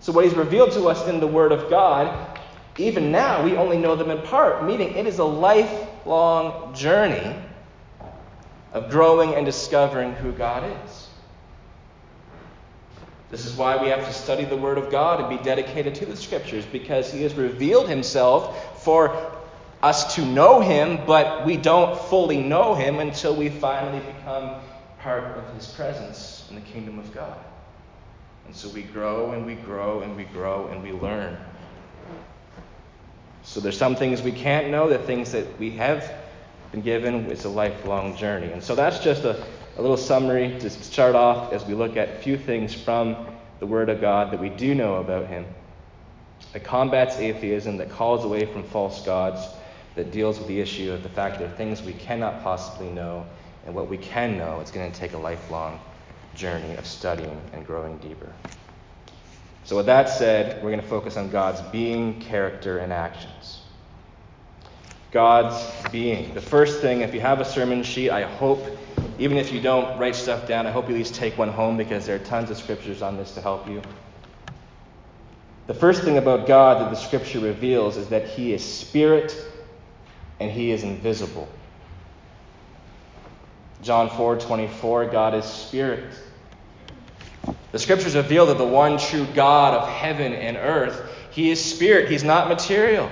So 0.00 0.12
what 0.12 0.24
He's 0.24 0.34
revealed 0.34 0.72
to 0.72 0.88
us 0.88 1.06
in 1.06 1.20
the 1.20 1.26
Word 1.26 1.52
of 1.52 1.68
God, 1.68 2.40
even 2.78 3.12
now 3.12 3.44
we 3.44 3.54
only 3.58 3.76
know 3.76 3.94
them 3.94 4.10
in 4.10 4.22
part, 4.22 4.64
meaning 4.64 4.96
it 4.96 5.06
is 5.06 5.18
a 5.18 5.24
lifelong 5.24 6.74
journey 6.74 7.36
of 8.72 8.90
growing 8.90 9.34
and 9.34 9.44
discovering 9.44 10.14
who 10.14 10.32
God 10.32 10.64
is. 10.86 11.08
This 13.30 13.44
is 13.44 13.52
why 13.52 13.76
we 13.80 13.90
have 13.90 14.06
to 14.06 14.12
study 14.14 14.46
the 14.46 14.56
Word 14.56 14.78
of 14.78 14.90
God 14.90 15.20
and 15.20 15.28
be 15.28 15.44
dedicated 15.44 15.94
to 15.96 16.06
the 16.06 16.16
Scriptures, 16.16 16.64
because 16.64 17.12
He 17.12 17.22
has 17.24 17.34
revealed 17.34 17.90
Himself 17.90 18.82
for 18.82 19.36
us 19.82 20.14
to 20.16 20.24
know 20.24 20.60
Him, 20.60 21.00
but 21.06 21.46
we 21.46 21.56
don't 21.56 21.98
fully 21.98 22.42
know 22.42 22.74
Him 22.74 22.98
until 22.98 23.34
we 23.34 23.48
finally 23.48 24.00
become 24.00 24.60
part 25.00 25.24
of 25.24 25.54
His 25.54 25.66
presence 25.68 26.46
in 26.50 26.56
the 26.56 26.60
kingdom 26.62 26.98
of 26.98 27.12
God. 27.14 27.38
And 28.46 28.54
so 28.54 28.68
we 28.68 28.82
grow 28.82 29.32
and 29.32 29.46
we 29.46 29.54
grow 29.54 30.00
and 30.00 30.16
we 30.16 30.24
grow 30.24 30.66
and 30.68 30.82
we 30.82 30.92
learn. 30.92 31.38
So 33.42 33.60
there's 33.60 33.78
some 33.78 33.96
things 33.96 34.22
we 34.22 34.32
can't 34.32 34.70
know, 34.70 34.88
the 34.88 34.98
things 34.98 35.32
that 35.32 35.58
we 35.58 35.70
have 35.72 36.12
been 36.72 36.82
given. 36.82 37.26
It's 37.30 37.44
a 37.44 37.48
lifelong 37.48 38.16
journey. 38.16 38.52
And 38.52 38.62
so 38.62 38.74
that's 38.74 38.98
just 38.98 39.24
a, 39.24 39.42
a 39.76 39.80
little 39.80 39.96
summary 39.96 40.58
to 40.60 40.68
start 40.68 41.14
off 41.14 41.52
as 41.52 41.64
we 41.64 41.74
look 41.74 41.96
at 41.96 42.08
a 42.08 42.14
few 42.18 42.36
things 42.36 42.74
from 42.74 43.16
the 43.60 43.66
Word 43.66 43.88
of 43.88 44.00
God 44.00 44.32
that 44.32 44.40
we 44.40 44.50
do 44.50 44.74
know 44.74 44.96
about 44.96 45.26
Him. 45.26 45.46
That 46.52 46.64
combats 46.64 47.16
atheism, 47.16 47.78
that 47.78 47.90
calls 47.90 48.24
away 48.24 48.46
from 48.46 48.64
false 48.64 49.04
gods, 49.04 49.40
that 50.00 50.12
deals 50.12 50.38
with 50.38 50.48
the 50.48 50.58
issue 50.58 50.90
of 50.92 51.02
the 51.02 51.10
fact 51.10 51.34
that 51.34 51.40
there 51.40 51.52
are 51.52 51.56
things 51.58 51.82
we 51.82 51.92
cannot 51.92 52.42
possibly 52.42 52.88
know, 52.88 53.26
and 53.66 53.74
what 53.74 53.86
we 53.86 53.98
can 53.98 54.38
know, 54.38 54.58
it's 54.60 54.70
going 54.70 54.90
to 54.90 54.98
take 54.98 55.12
a 55.12 55.18
lifelong 55.18 55.78
journey 56.34 56.74
of 56.76 56.86
studying 56.86 57.38
and 57.52 57.66
growing 57.66 57.98
deeper. 57.98 58.32
So, 59.64 59.76
with 59.76 59.84
that 59.86 60.08
said, 60.08 60.62
we're 60.62 60.70
going 60.70 60.80
to 60.80 60.88
focus 60.88 61.18
on 61.18 61.30
God's 61.30 61.60
being, 61.70 62.18
character, 62.18 62.78
and 62.78 62.94
actions. 62.94 63.60
God's 65.12 65.62
being. 65.90 66.32
The 66.32 66.40
first 66.40 66.80
thing, 66.80 67.02
if 67.02 67.12
you 67.12 67.20
have 67.20 67.40
a 67.40 67.44
sermon 67.44 67.82
sheet, 67.82 68.08
I 68.10 68.22
hope, 68.22 68.64
even 69.18 69.36
if 69.36 69.52
you 69.52 69.60
don't 69.60 69.98
write 69.98 70.14
stuff 70.14 70.48
down, 70.48 70.66
I 70.66 70.70
hope 70.70 70.88
you 70.88 70.94
at 70.94 70.98
least 70.98 71.14
take 71.14 71.36
one 71.36 71.50
home 71.50 71.76
because 71.76 72.06
there 72.06 72.16
are 72.16 72.24
tons 72.24 72.50
of 72.50 72.56
scriptures 72.56 73.02
on 73.02 73.18
this 73.18 73.34
to 73.34 73.42
help 73.42 73.68
you. 73.68 73.82
The 75.66 75.74
first 75.74 76.04
thing 76.04 76.16
about 76.16 76.46
God 76.46 76.80
that 76.80 76.88
the 76.88 76.96
scripture 76.96 77.40
reveals 77.40 77.98
is 77.98 78.08
that 78.08 78.26
he 78.26 78.54
is 78.54 78.64
spirit 78.64 79.36
and 80.40 80.50
he 80.50 80.70
is 80.70 80.82
invisible. 80.82 81.48
John 83.82 84.10
4 84.10 84.36
24, 84.38 85.06
God 85.06 85.34
is 85.34 85.44
spirit. 85.44 86.12
The 87.72 87.78
scriptures 87.78 88.16
reveal 88.16 88.46
that 88.46 88.58
the 88.58 88.66
one 88.66 88.98
true 88.98 89.26
God 89.34 89.74
of 89.74 89.88
heaven 89.88 90.32
and 90.32 90.56
earth, 90.56 91.08
he 91.30 91.50
is 91.50 91.62
spirit, 91.62 92.10
he's 92.10 92.24
not 92.24 92.48
material. 92.48 93.10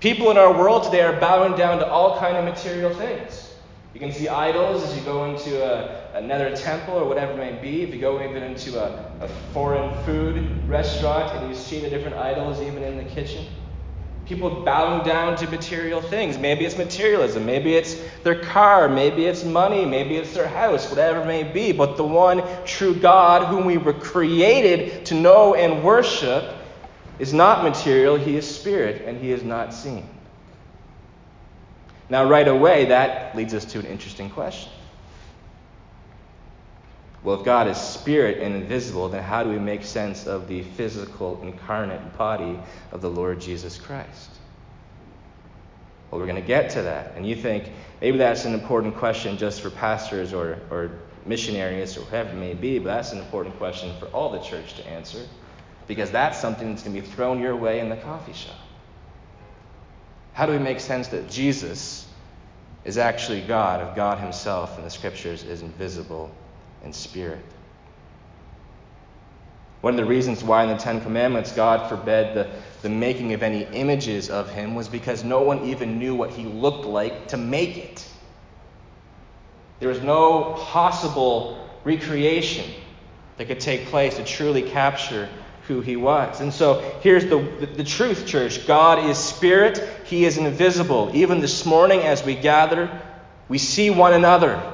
People 0.00 0.30
in 0.30 0.36
our 0.36 0.52
world 0.52 0.84
today 0.84 1.02
are 1.02 1.20
bowing 1.20 1.56
down 1.56 1.78
to 1.78 1.86
all 1.86 2.18
kind 2.18 2.36
of 2.36 2.44
material 2.44 2.92
things. 2.94 3.54
You 3.94 4.00
can 4.00 4.10
see 4.10 4.26
idols 4.26 4.82
as 4.82 4.96
you 4.96 5.02
go 5.04 5.26
into 5.26 5.62
a, 5.62 6.10
another 6.14 6.56
temple 6.56 6.94
or 6.94 7.04
whatever 7.04 7.32
it 7.32 7.36
may 7.36 7.60
be. 7.60 7.82
If 7.82 7.94
you 7.94 8.00
go 8.00 8.26
even 8.28 8.42
into 8.42 8.82
a, 8.82 9.12
a 9.20 9.28
foreign 9.52 9.94
food 10.04 10.66
restaurant 10.66 11.30
and 11.36 11.48
you 11.48 11.54
see 11.54 11.80
the 11.80 11.90
different 11.90 12.16
idols 12.16 12.60
even 12.60 12.82
in 12.82 12.96
the 12.96 13.04
kitchen. 13.04 13.46
People 14.26 14.62
bowing 14.62 15.04
down 15.04 15.36
to 15.36 15.50
material 15.50 16.00
things. 16.00 16.38
Maybe 16.38 16.64
it's 16.64 16.78
materialism. 16.78 17.44
Maybe 17.44 17.74
it's 17.74 17.96
their 18.22 18.38
car. 18.40 18.88
Maybe 18.88 19.26
it's 19.26 19.44
money. 19.44 19.84
Maybe 19.84 20.16
it's 20.16 20.32
their 20.32 20.46
house, 20.46 20.88
whatever 20.88 21.22
it 21.22 21.26
may 21.26 21.42
be. 21.42 21.72
But 21.72 21.96
the 21.96 22.04
one 22.04 22.42
true 22.64 22.94
God, 22.94 23.46
whom 23.48 23.64
we 23.64 23.78
were 23.78 23.92
created 23.92 25.06
to 25.06 25.14
know 25.14 25.54
and 25.54 25.82
worship, 25.82 26.54
is 27.18 27.32
not 27.32 27.64
material. 27.64 28.16
He 28.16 28.36
is 28.36 28.48
spirit, 28.48 29.02
and 29.06 29.20
he 29.20 29.32
is 29.32 29.42
not 29.42 29.74
seen. 29.74 30.08
Now, 32.08 32.28
right 32.28 32.46
away, 32.46 32.86
that 32.86 33.34
leads 33.36 33.54
us 33.54 33.64
to 33.66 33.80
an 33.80 33.86
interesting 33.86 34.30
question. 34.30 34.70
Well, 37.24 37.38
if 37.38 37.44
God 37.44 37.68
is 37.68 37.76
spirit 37.76 38.38
and 38.38 38.54
invisible, 38.54 39.08
then 39.08 39.22
how 39.22 39.44
do 39.44 39.50
we 39.50 39.58
make 39.58 39.84
sense 39.84 40.26
of 40.26 40.48
the 40.48 40.62
physical, 40.62 41.40
incarnate 41.42 42.18
body 42.18 42.58
of 42.90 43.00
the 43.00 43.10
Lord 43.10 43.40
Jesus 43.40 43.78
Christ? 43.78 44.30
Well, 46.10 46.20
we're 46.20 46.26
going 46.26 46.40
to 46.42 46.46
get 46.46 46.70
to 46.70 46.82
that. 46.82 47.14
And 47.16 47.26
you 47.26 47.36
think 47.36 47.70
maybe 48.00 48.18
that's 48.18 48.44
an 48.44 48.54
important 48.54 48.96
question 48.96 49.38
just 49.38 49.60
for 49.60 49.70
pastors 49.70 50.32
or, 50.32 50.58
or 50.70 50.90
missionaries 51.24 51.96
or 51.96 52.02
whoever 52.02 52.30
it 52.30 52.36
may 52.36 52.54
be, 52.54 52.78
but 52.78 52.86
that's 52.86 53.12
an 53.12 53.18
important 53.18 53.56
question 53.56 53.94
for 54.00 54.06
all 54.06 54.30
the 54.30 54.40
church 54.40 54.74
to 54.74 54.86
answer. 54.88 55.26
because 55.86 56.10
that's 56.10 56.40
something 56.40 56.70
that's 56.70 56.82
going 56.82 56.94
to 56.94 57.02
be 57.02 57.06
thrown 57.06 57.40
your 57.40 57.56
way 57.56 57.80
in 57.80 57.88
the 57.88 57.96
coffee 57.96 58.32
shop. 58.32 58.56
How 60.32 60.46
do 60.46 60.52
we 60.52 60.58
make 60.58 60.80
sense 60.80 61.08
that 61.08 61.28
Jesus 61.28 62.06
is 62.84 62.98
actually 62.98 63.42
God, 63.42 63.80
of 63.80 63.94
God 63.94 64.18
Himself, 64.18 64.76
and 64.76 64.86
the 64.86 64.90
Scriptures 64.90 65.44
is 65.44 65.62
invisible 65.62 66.34
in 66.82 66.92
spirit? 66.92 67.44
One 69.80 69.94
of 69.94 69.96
the 69.96 70.04
reasons 70.04 70.44
why 70.44 70.62
in 70.62 70.68
the 70.68 70.76
Ten 70.76 71.00
Commandments 71.00 71.52
God 71.52 71.88
forbade 71.88 72.34
the, 72.34 72.48
the 72.82 72.88
making 72.88 73.32
of 73.32 73.42
any 73.42 73.64
images 73.64 74.30
of 74.30 74.48
Him 74.50 74.74
was 74.74 74.88
because 74.88 75.24
no 75.24 75.42
one 75.42 75.64
even 75.64 75.98
knew 75.98 76.14
what 76.14 76.30
He 76.30 76.44
looked 76.44 76.84
like 76.84 77.28
to 77.28 77.36
make 77.36 77.76
it. 77.76 78.06
There 79.80 79.88
was 79.88 80.00
no 80.00 80.54
possible 80.56 81.68
recreation 81.82 82.70
that 83.36 83.48
could 83.48 83.58
take 83.58 83.86
place 83.86 84.16
to 84.16 84.24
truly 84.24 84.62
capture 84.62 85.28
who 85.66 85.80
he 85.80 85.96
was. 85.96 86.40
And 86.40 86.52
so 86.52 86.80
here's 87.00 87.24
the, 87.24 87.38
the, 87.60 87.66
the, 87.66 87.84
truth, 87.84 88.26
church 88.26 88.66
God 88.66 89.08
is 89.08 89.18
spirit, 89.18 89.78
he 90.04 90.24
is 90.24 90.38
invisible. 90.38 91.10
Even 91.14 91.40
this 91.40 91.64
morning, 91.64 92.00
as 92.00 92.24
we 92.24 92.34
gather, 92.34 92.90
we 93.48 93.58
see 93.58 93.90
one 93.90 94.12
another. 94.12 94.71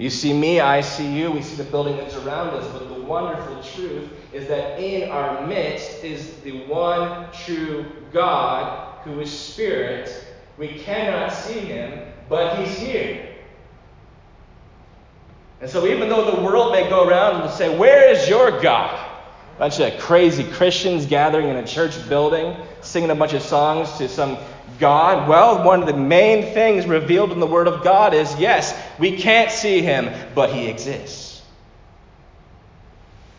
You 0.00 0.08
see 0.08 0.32
me, 0.32 0.60
I 0.60 0.80
see 0.80 1.14
you, 1.14 1.30
we 1.30 1.42
see 1.42 1.56
the 1.56 1.70
building 1.70 1.98
that's 1.98 2.16
around 2.16 2.54
us. 2.54 2.66
But 2.72 2.88
the 2.88 3.02
wonderful 3.02 3.62
truth 3.62 4.08
is 4.32 4.48
that 4.48 4.80
in 4.80 5.10
our 5.10 5.46
midst 5.46 6.02
is 6.02 6.36
the 6.40 6.64
one 6.64 7.30
true 7.44 7.84
God 8.10 9.04
who 9.04 9.20
is 9.20 9.30
spirit. 9.30 10.10
We 10.56 10.68
cannot 10.68 11.28
see 11.34 11.60
him, 11.60 12.00
but 12.30 12.58
he's 12.58 12.78
here. 12.78 13.36
And 15.60 15.68
so, 15.68 15.86
even 15.86 16.08
though 16.08 16.34
the 16.34 16.40
world 16.40 16.72
may 16.72 16.88
go 16.88 17.06
around 17.06 17.42
and 17.42 17.50
say, 17.50 17.76
Where 17.76 18.08
is 18.08 18.26
your 18.26 18.58
God? 18.62 19.06
A 19.56 19.58
bunch 19.58 19.80
of 19.80 20.00
crazy 20.00 20.44
Christians 20.44 21.04
gathering 21.04 21.48
in 21.48 21.56
a 21.56 21.66
church 21.66 22.08
building, 22.08 22.56
singing 22.80 23.10
a 23.10 23.14
bunch 23.14 23.34
of 23.34 23.42
songs 23.42 23.92
to 23.98 24.08
some 24.08 24.38
God? 24.80 25.28
Well, 25.28 25.64
one 25.64 25.80
of 25.80 25.86
the 25.86 25.96
main 25.96 26.52
things 26.54 26.86
revealed 26.86 27.30
in 27.30 27.38
the 27.38 27.46
Word 27.46 27.68
of 27.68 27.84
God 27.84 28.14
is 28.14 28.34
yes, 28.40 28.76
we 28.98 29.16
can't 29.16 29.50
see 29.50 29.82
Him, 29.82 30.12
but 30.34 30.52
He 30.52 30.66
exists. 30.66 31.42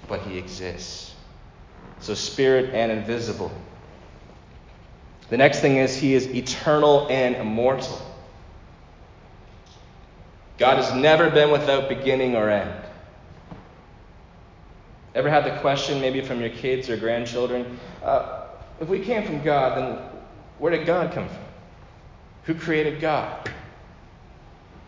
But 0.07 0.21
He 0.21 0.37
exists. 0.37 1.13
So, 1.99 2.13
spirit 2.13 2.73
and 2.73 2.91
invisible. 2.91 3.51
The 5.29 5.37
next 5.37 5.59
thing 5.59 5.77
is 5.77 5.97
He 5.97 6.13
is 6.13 6.27
eternal 6.27 7.07
and 7.09 7.35
immortal. 7.35 7.99
God 10.57 10.77
has 10.77 10.93
never 10.93 11.29
been 11.29 11.51
without 11.51 11.89
beginning 11.89 12.35
or 12.35 12.49
end. 12.49 12.71
Ever 15.15 15.29
had 15.29 15.43
the 15.43 15.59
question, 15.59 15.99
maybe 15.99 16.21
from 16.21 16.39
your 16.39 16.49
kids 16.49 16.89
or 16.89 16.97
grandchildren, 16.97 17.79
uh, 18.03 18.43
if 18.79 18.87
we 18.87 18.99
came 18.99 19.23
from 19.25 19.43
God, 19.43 19.77
then 19.77 20.10
where 20.61 20.69
did 20.71 20.85
God 20.85 21.11
come 21.11 21.27
from? 21.27 21.43
Who 22.43 22.53
created 22.53 23.01
God? 23.01 23.49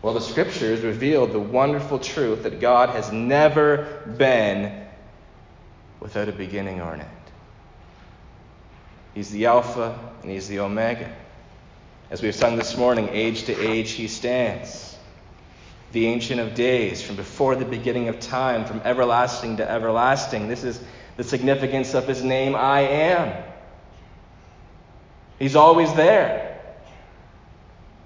Well, 0.02 0.14
the 0.14 0.20
scriptures 0.20 0.82
reveal 0.82 1.26
the 1.26 1.40
wonderful 1.40 1.98
truth 1.98 2.44
that 2.44 2.60
God 2.60 2.90
has 2.90 3.10
never 3.10 4.04
been 4.16 4.86
without 5.98 6.28
a 6.28 6.32
beginning 6.32 6.80
or 6.80 6.94
an 6.94 7.00
end. 7.00 7.10
He's 9.14 9.30
the 9.30 9.46
Alpha 9.46 9.98
and 10.22 10.30
He's 10.30 10.46
the 10.46 10.60
Omega. 10.60 11.12
As 12.08 12.22
we've 12.22 12.36
sung 12.36 12.54
this 12.54 12.76
morning, 12.76 13.08
age 13.10 13.42
to 13.46 13.60
age 13.60 13.90
He 13.90 14.06
stands 14.06 14.96
the 15.90 16.06
Ancient 16.06 16.40
of 16.40 16.54
Days, 16.54 17.02
from 17.02 17.16
before 17.16 17.56
the 17.56 17.64
beginning 17.64 18.08
of 18.08 18.20
time, 18.20 18.64
from 18.64 18.80
everlasting 18.84 19.56
to 19.56 19.68
everlasting. 19.68 20.46
This 20.46 20.62
is 20.62 20.80
the 21.16 21.24
significance 21.24 21.94
of 21.94 22.06
his 22.06 22.22
name, 22.22 22.54
I 22.54 22.82
am. 22.82 23.53
He's 25.38 25.56
always 25.56 25.92
there. 25.94 26.50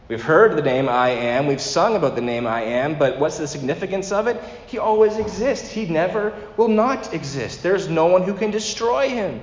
We've 0.09 0.23
heard 0.23 0.57
the 0.57 0.63
name 0.63 0.89
I 0.89 1.11
am, 1.11 1.47
we've 1.47 1.61
sung 1.61 1.95
about 1.95 2.15
the 2.15 2.23
name 2.23 2.47
I 2.47 2.63
am, 2.63 2.99
but 2.99 3.19
what's 3.19 3.37
the 3.37 3.47
significance 3.47 4.11
of 4.11 4.27
it? 4.27 4.43
He 4.67 4.79
always 4.79 5.19
exists. 5.19 5.71
He 5.71 5.85
never 5.85 6.33
will 6.57 6.69
not 6.69 7.13
exist. 7.13 7.63
There's 7.63 7.89
no 7.89 8.07
one 8.07 8.23
who 8.23 8.33
can 8.33 8.51
destroy 8.51 9.11
him. 9.11 9.43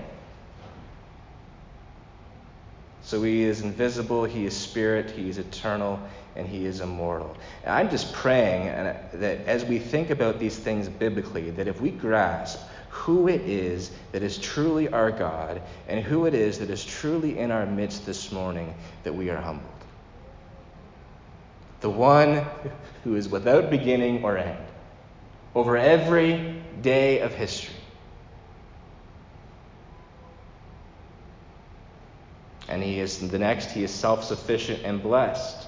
So 3.04 3.22
he 3.22 3.44
is 3.44 3.62
invisible, 3.62 4.26
he 4.26 4.46
is 4.48 4.58
spirit, 4.58 5.12
he 5.12 5.30
is 5.30 5.38
eternal, 5.38 6.00
and 6.36 6.48
he 6.48 6.66
is 6.66 6.82
immortal. 6.82 7.38
And 7.64 7.76
I'm 7.76 7.92
just 7.92 8.12
praying 8.14 8.68
uh, 8.68 8.98
that 9.14 9.46
as 9.46 9.64
we 9.64 9.78
think 9.78 10.10
about 10.10 10.40
these 10.40 10.58
things 10.58 10.90
biblically, 10.90 11.52
that 11.52 11.68
if 11.68 11.80
we 11.80 11.92
grasp 11.92 12.60
who 12.96 13.28
it 13.28 13.42
is 13.42 13.92
that 14.14 14.24
is 14.24 14.38
truly 14.38 14.88
our 14.88 15.12
God 15.12 15.62
and 15.88 16.04
who 16.04 16.26
it 16.26 16.34
is 16.34 16.60
that 16.60 16.70
is 16.70 16.84
truly 16.84 17.38
in 17.38 17.52
our 17.52 17.66
midst 17.66 18.06
this 18.06 18.32
morning, 18.32 18.74
that 19.04 19.14
we 19.14 19.30
are 19.30 19.40
humbled. 19.40 19.70
The 21.82 21.90
one 21.90 22.46
who 23.04 23.16
is 23.16 23.28
without 23.28 23.70
beginning 23.70 24.24
or 24.24 24.38
end 24.38 24.66
over 25.54 25.76
every 25.76 26.62
day 26.82 27.20
of 27.20 27.34
history. 27.34 27.76
And 32.70 32.82
he 32.82 33.00
is 33.00 33.20
the 33.30 33.38
next, 33.38 33.72
he 33.72 33.84
is 33.84 33.92
self 33.92 34.24
sufficient 34.24 34.84
and 34.84 35.04
blessed. 35.04 35.65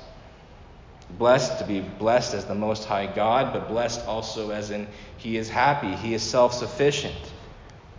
Blessed 1.11 1.59
to 1.59 1.65
be 1.65 1.79
blessed 1.79 2.33
as 2.33 2.45
the 2.45 2.55
Most 2.55 2.85
High 2.85 3.07
God, 3.07 3.53
but 3.53 3.69
blessed 3.69 4.05
also 4.05 4.51
as 4.51 4.71
in 4.71 4.87
He 5.17 5.37
is 5.37 5.49
happy, 5.49 5.95
He 5.95 6.13
is 6.13 6.21
self 6.21 6.53
sufficient. 6.53 7.15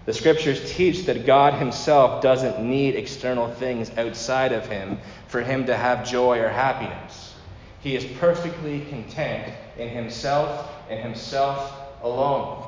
The 0.05 0.15
scriptures 0.15 0.73
teach 0.73 1.05
that 1.07 1.27
God 1.27 1.55
Himself 1.55 2.23
doesn't 2.23 2.61
need 2.61 2.95
external 2.95 3.49
things 3.49 3.91
outside 3.99 4.53
of 4.53 4.67
Him 4.67 4.99
for 5.27 5.43
Him 5.43 5.67
to 5.67 5.77
have 5.77 6.09
joy 6.09 6.39
or 6.41 6.49
happiness. 6.49 7.35
He 7.81 7.95
is 7.95 8.05
perfectly 8.19 8.81
content 8.87 9.53
in 9.77 9.89
Himself 9.89 10.71
and 10.89 11.01
Himself 11.01 11.75
alone. 12.03 12.65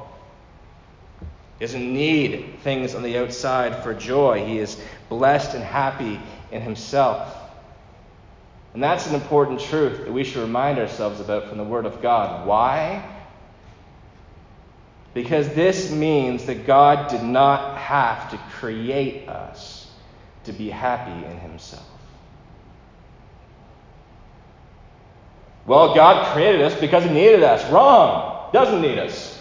He 1.59 1.67
doesn't 1.67 1.93
need 1.93 2.59
things 2.61 2.95
on 2.95 3.03
the 3.03 3.19
outside 3.19 3.83
for 3.83 3.95
joy. 3.95 4.45
He 4.45 4.59
is 4.59 4.79
blessed 5.09 5.55
and 5.55 5.65
happy 5.65 6.21
in 6.51 6.63
Himself. 6.63 7.40
And 8.75 8.83
that's 8.83 9.09
an 9.09 9.15
important 9.15 9.61
truth 9.61 10.05
that 10.05 10.13
we 10.13 10.23
should 10.23 10.43
remind 10.43 10.79
ourselves 10.79 11.21
about 11.21 11.49
from 11.49 11.59
the 11.59 11.65
Word 11.65 11.87
of 11.87 12.01
God. 12.01 12.47
Why? 12.47 13.05
Because 15.13 15.49
this 15.55 15.91
means 15.91 16.47
that 16.47 16.67
God 16.67 17.09
did 17.11 17.23
not 17.25 17.77
have 17.77 18.31
to 18.31 18.39
create 18.59 19.29
us 19.29 19.91
to 20.45 20.53
be 20.53 20.71
happy 20.71 21.27
in 21.27 21.39
Himself. 21.41 21.87
Well, 25.67 25.95
God 25.95 26.33
created 26.33 26.63
us 26.63 26.79
because 26.79 27.05
He 27.05 27.11
needed 27.11 27.43
us. 27.43 27.69
Wrong. 27.71 28.51
Doesn't 28.53 28.81
need 28.81 28.99
us. 28.99 29.37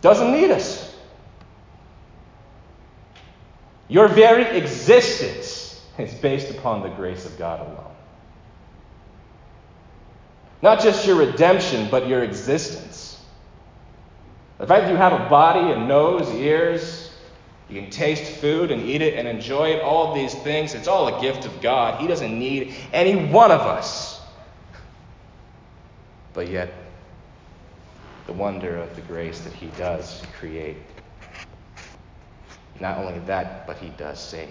Doesn't 0.00 0.32
need 0.32 0.50
us. 0.50 0.96
Your 3.88 4.08
very 4.08 4.58
existence 4.58 5.57
is 5.98 6.14
based 6.14 6.50
upon 6.50 6.82
the 6.82 6.88
grace 6.90 7.26
of 7.26 7.36
God 7.38 7.60
alone. 7.60 7.94
Not 10.62 10.80
just 10.80 11.06
your 11.06 11.16
redemption, 11.16 11.88
but 11.90 12.08
your 12.08 12.22
existence. 12.22 13.20
The 14.58 14.66
fact 14.66 14.84
that 14.84 14.90
you 14.90 14.96
have 14.96 15.12
a 15.12 15.28
body, 15.28 15.70
a 15.72 15.78
nose, 15.78 16.28
ears, 16.34 17.12
you 17.68 17.80
can 17.80 17.90
taste 17.90 18.24
food 18.40 18.70
and 18.70 18.82
eat 18.82 19.02
it 19.02 19.14
and 19.14 19.28
enjoy 19.28 19.70
it, 19.70 19.82
all 19.82 20.14
these 20.14 20.34
things, 20.34 20.74
it's 20.74 20.88
all 20.88 21.18
a 21.18 21.20
gift 21.20 21.44
of 21.44 21.60
God. 21.60 22.00
He 22.00 22.06
doesn't 22.06 22.36
need 22.36 22.74
any 22.92 23.30
one 23.30 23.52
of 23.52 23.60
us. 23.60 24.20
But 26.32 26.48
yet, 26.48 26.72
the 28.26 28.32
wonder 28.32 28.76
of 28.76 28.94
the 28.96 29.02
grace 29.02 29.40
that 29.40 29.52
He 29.52 29.66
does 29.78 30.22
create. 30.38 30.76
Not 32.80 32.98
only 32.98 33.18
that, 33.20 33.66
but 33.66 33.76
He 33.76 33.90
does 33.90 34.20
save. 34.20 34.48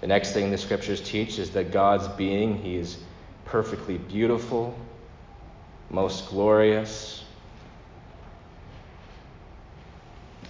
The 0.00 0.06
next 0.06 0.32
thing 0.32 0.50
the 0.50 0.58
scriptures 0.58 1.00
teach 1.00 1.38
is 1.38 1.50
that 1.50 1.72
God's 1.72 2.06
being, 2.08 2.58
He 2.58 2.76
is 2.76 2.98
perfectly 3.44 3.98
beautiful, 3.98 4.76
most 5.90 6.28
glorious, 6.28 7.24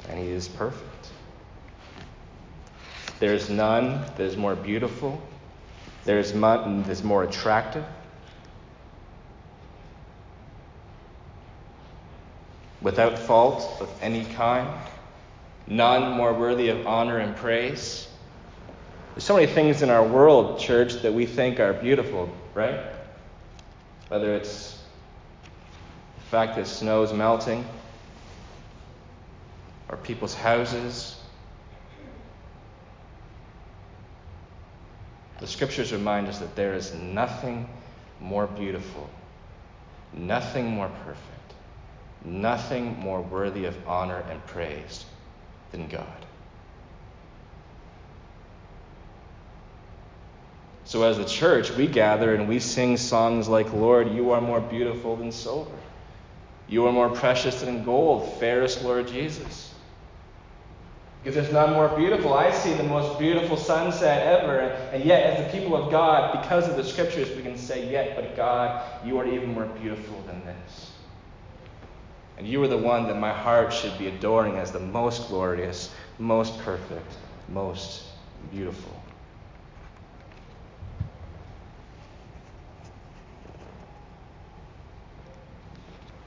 and 0.08 0.18
He 0.18 0.30
is 0.30 0.48
perfect. 0.48 1.10
There's 3.18 3.48
none 3.48 4.02
that 4.16 4.20
is 4.20 4.36
more 4.36 4.56
beautiful, 4.56 5.20
there's 6.04 6.34
none 6.34 6.82
that 6.82 6.90
is 6.90 7.02
more 7.02 7.22
attractive. 7.22 7.84
Without 12.82 13.18
fault 13.18 13.78
of 13.80 13.90
any 14.02 14.24
kind, 14.24 14.68
none 15.66 16.12
more 16.12 16.34
worthy 16.34 16.68
of 16.68 16.86
honor 16.86 17.18
and 17.18 17.34
praise. 17.34 18.06
There's 19.16 19.24
so 19.24 19.36
many 19.36 19.46
things 19.46 19.80
in 19.80 19.88
our 19.88 20.06
world, 20.06 20.60
church, 20.60 21.00
that 21.00 21.14
we 21.14 21.24
think 21.24 21.58
are 21.58 21.72
beautiful, 21.72 22.28
right? 22.52 22.80
Whether 24.08 24.34
it's 24.34 24.78
the 26.18 26.24
fact 26.26 26.54
that 26.56 26.66
snow 26.66 27.02
is 27.02 27.14
melting, 27.14 27.64
or 29.88 29.96
people's 29.96 30.34
houses. 30.34 31.18
The 35.40 35.46
scriptures 35.46 35.94
remind 35.94 36.28
us 36.28 36.38
that 36.40 36.54
there 36.54 36.74
is 36.74 36.94
nothing 36.94 37.70
more 38.20 38.46
beautiful, 38.46 39.08
nothing 40.12 40.66
more 40.66 40.90
perfect, 41.06 41.54
nothing 42.22 42.98
more 42.98 43.22
worthy 43.22 43.64
of 43.64 43.76
honor 43.88 44.22
and 44.28 44.44
praise 44.44 45.06
than 45.72 45.88
God. 45.88 46.25
So, 50.86 51.02
as 51.02 51.18
the 51.18 51.24
church, 51.24 51.72
we 51.72 51.88
gather 51.88 52.36
and 52.36 52.48
we 52.48 52.60
sing 52.60 52.96
songs 52.96 53.48
like, 53.48 53.72
Lord, 53.72 54.12
you 54.12 54.30
are 54.30 54.40
more 54.40 54.60
beautiful 54.60 55.16
than 55.16 55.32
silver. 55.32 55.76
You 56.68 56.86
are 56.86 56.92
more 56.92 57.10
precious 57.10 57.60
than 57.60 57.84
gold, 57.84 58.38
fairest 58.38 58.84
Lord 58.84 59.08
Jesus. 59.08 59.74
Because 61.22 61.34
there's 61.34 61.52
none 61.52 61.72
more 61.72 61.88
beautiful. 61.88 62.34
I 62.34 62.52
see 62.52 62.72
the 62.74 62.84
most 62.84 63.18
beautiful 63.18 63.56
sunset 63.56 64.40
ever. 64.40 64.60
And 64.92 65.04
yet, 65.04 65.24
as 65.24 65.44
the 65.44 65.58
people 65.58 65.76
of 65.76 65.90
God, 65.90 66.40
because 66.40 66.68
of 66.68 66.76
the 66.76 66.84
scriptures, 66.84 67.36
we 67.36 67.42
can 67.42 67.58
say, 67.58 67.90
Yet, 67.90 68.14
but 68.14 68.36
God, 68.36 69.04
you 69.04 69.18
are 69.18 69.26
even 69.26 69.54
more 69.54 69.66
beautiful 69.66 70.22
than 70.28 70.44
this. 70.44 70.92
And 72.38 72.46
you 72.46 72.62
are 72.62 72.68
the 72.68 72.78
one 72.78 73.08
that 73.08 73.18
my 73.18 73.32
heart 73.32 73.72
should 73.72 73.98
be 73.98 74.06
adoring 74.06 74.54
as 74.54 74.70
the 74.70 74.78
most 74.78 75.26
glorious, 75.26 75.92
most 76.20 76.56
perfect, 76.60 77.12
most 77.48 78.04
beautiful. 78.52 78.92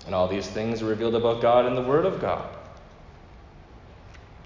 And 0.05 0.15
all 0.15 0.27
these 0.27 0.47
things 0.47 0.81
are 0.81 0.85
revealed 0.85 1.15
about 1.15 1.41
God 1.41 1.65
in 1.65 1.75
the 1.75 1.81
Word 1.81 2.05
of 2.05 2.19
God. 2.19 2.49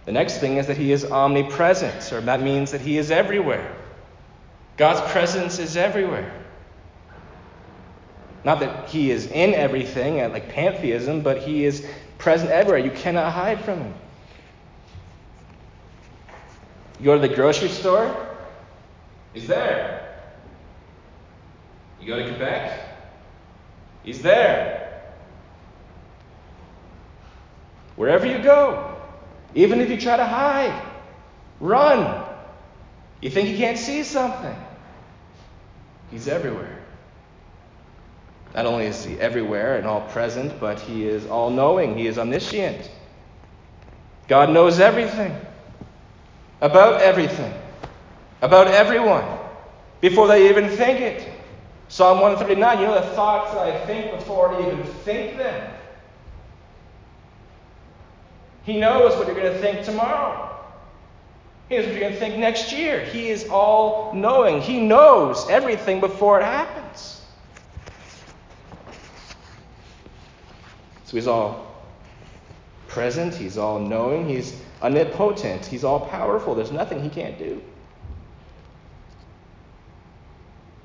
The 0.05 0.11
next 0.11 0.39
thing 0.39 0.57
is 0.57 0.67
that 0.67 0.77
He 0.77 0.91
is 0.91 1.05
omnipresent, 1.05 2.11
or 2.11 2.21
that 2.21 2.41
means 2.41 2.71
that 2.71 2.81
He 2.81 2.97
is 2.97 3.11
everywhere. 3.11 3.75
God's 4.75 4.99
presence 5.11 5.59
is 5.59 5.77
everywhere. 5.77 6.31
Not 8.43 8.59
that 8.59 8.89
He 8.89 9.11
is 9.11 9.27
in 9.27 9.53
everything, 9.53 10.19
uh, 10.19 10.29
like 10.29 10.49
pantheism, 10.49 11.21
but 11.21 11.37
He 11.37 11.63
is 11.63 11.87
present 12.17 12.51
everywhere. 12.51 12.83
You 12.83 12.91
cannot 12.91 13.31
hide 13.31 13.63
from 13.63 13.79
Him. 13.79 13.93
You 16.99 17.05
go 17.05 17.19
to 17.19 17.25
the 17.25 17.33
grocery 17.33 17.69
store, 17.69 18.27
He's 19.33 19.47
there. 19.47 20.21
You 22.01 22.07
go 22.07 22.17
to 22.17 22.27
Quebec, 22.27 22.79
He's 24.03 24.21
there. 24.21 24.82
Wherever 27.95 28.25
you 28.25 28.39
go, 28.39 28.95
even 29.55 29.79
if 29.81 29.89
you 29.89 29.97
try 29.97 30.17
to 30.17 30.25
hide, 30.25 30.81
run. 31.59 32.25
You 33.21 33.29
think 33.29 33.49
you 33.49 33.57
can't 33.57 33.77
see 33.77 34.03
something? 34.03 34.55
He's 36.11 36.27
everywhere. 36.27 36.79
Not 38.53 38.65
only 38.65 38.85
is 38.85 39.03
he 39.03 39.19
everywhere 39.19 39.77
and 39.77 39.87
all 39.87 40.01
present, 40.09 40.59
but 40.59 40.79
he 40.79 41.07
is 41.07 41.25
all 41.25 41.49
knowing, 41.49 41.97
he 41.97 42.07
is 42.07 42.17
omniscient. 42.17 42.89
God 44.27 44.51
knows 44.51 44.79
everything, 44.79 45.35
about 46.61 47.01
everything, 47.01 47.53
about 48.41 48.67
everyone, 48.67 49.25
before 50.01 50.27
they 50.27 50.49
even 50.49 50.69
think 50.69 50.99
it. 50.99 51.29
Psalm 51.87 52.21
139, 52.21 52.79
you 52.79 52.87
know 52.87 52.95
the 52.95 53.15
thoughts 53.15 53.55
I 53.55 53.77
think 53.85 54.11
before 54.11 54.53
I 54.53 54.67
even 54.67 54.83
think 54.83 55.37
them. 55.37 55.73
He 58.63 58.79
knows 58.79 59.15
what 59.17 59.27
you're 59.27 59.35
going 59.35 59.51
to 59.51 59.59
think 59.59 59.83
tomorrow. 59.83 60.49
He 61.69 61.77
knows 61.77 61.85
what 61.85 61.93
you're 61.93 62.01
going 62.01 62.13
to 62.13 62.19
think 62.19 62.37
next 62.37 62.71
year. 62.71 63.03
He 63.03 63.29
is 63.29 63.47
all 63.49 64.13
knowing. 64.13 64.61
He 64.61 64.79
knows 64.79 65.49
everything 65.49 65.99
before 65.99 66.39
it 66.39 66.43
happens. 66.43 67.21
So 71.05 71.17
he's 71.17 71.27
all 71.27 71.73
present, 72.87 73.33
he's 73.35 73.57
all 73.57 73.79
knowing, 73.79 74.27
he's 74.27 74.59
omnipotent, 74.81 75.65
he's 75.65 75.83
all 75.83 75.99
powerful. 75.99 76.55
There's 76.55 76.71
nothing 76.71 77.01
he 77.01 77.09
can't 77.09 77.37
do. 77.37 77.61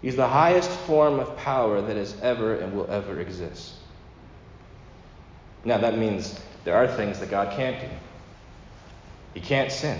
He's 0.02 0.16
the 0.16 0.28
highest 0.28 0.70
form 0.70 1.18
of 1.18 1.36
power 1.36 1.80
that 1.80 1.96
has 1.96 2.18
ever 2.22 2.56
and 2.56 2.72
will 2.72 2.90
ever 2.90 3.20
exist. 3.20 3.74
Now, 5.64 5.78
that 5.78 5.98
means 5.98 6.38
there 6.64 6.76
are 6.76 6.88
things 6.88 7.20
that 7.20 7.30
God 7.30 7.56
can't 7.56 7.80
do. 7.80 7.88
He 9.34 9.40
can't 9.40 9.70
sin. 9.70 9.98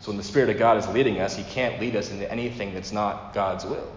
So 0.00 0.10
when 0.10 0.18
the 0.18 0.22
Spirit 0.22 0.50
of 0.50 0.58
God 0.58 0.76
is 0.76 0.86
leading 0.88 1.20
us, 1.20 1.34
He 1.34 1.44
can't 1.44 1.80
lead 1.80 1.96
us 1.96 2.10
into 2.10 2.30
anything 2.30 2.74
that's 2.74 2.92
not 2.92 3.32
God's 3.32 3.64
will. 3.64 3.90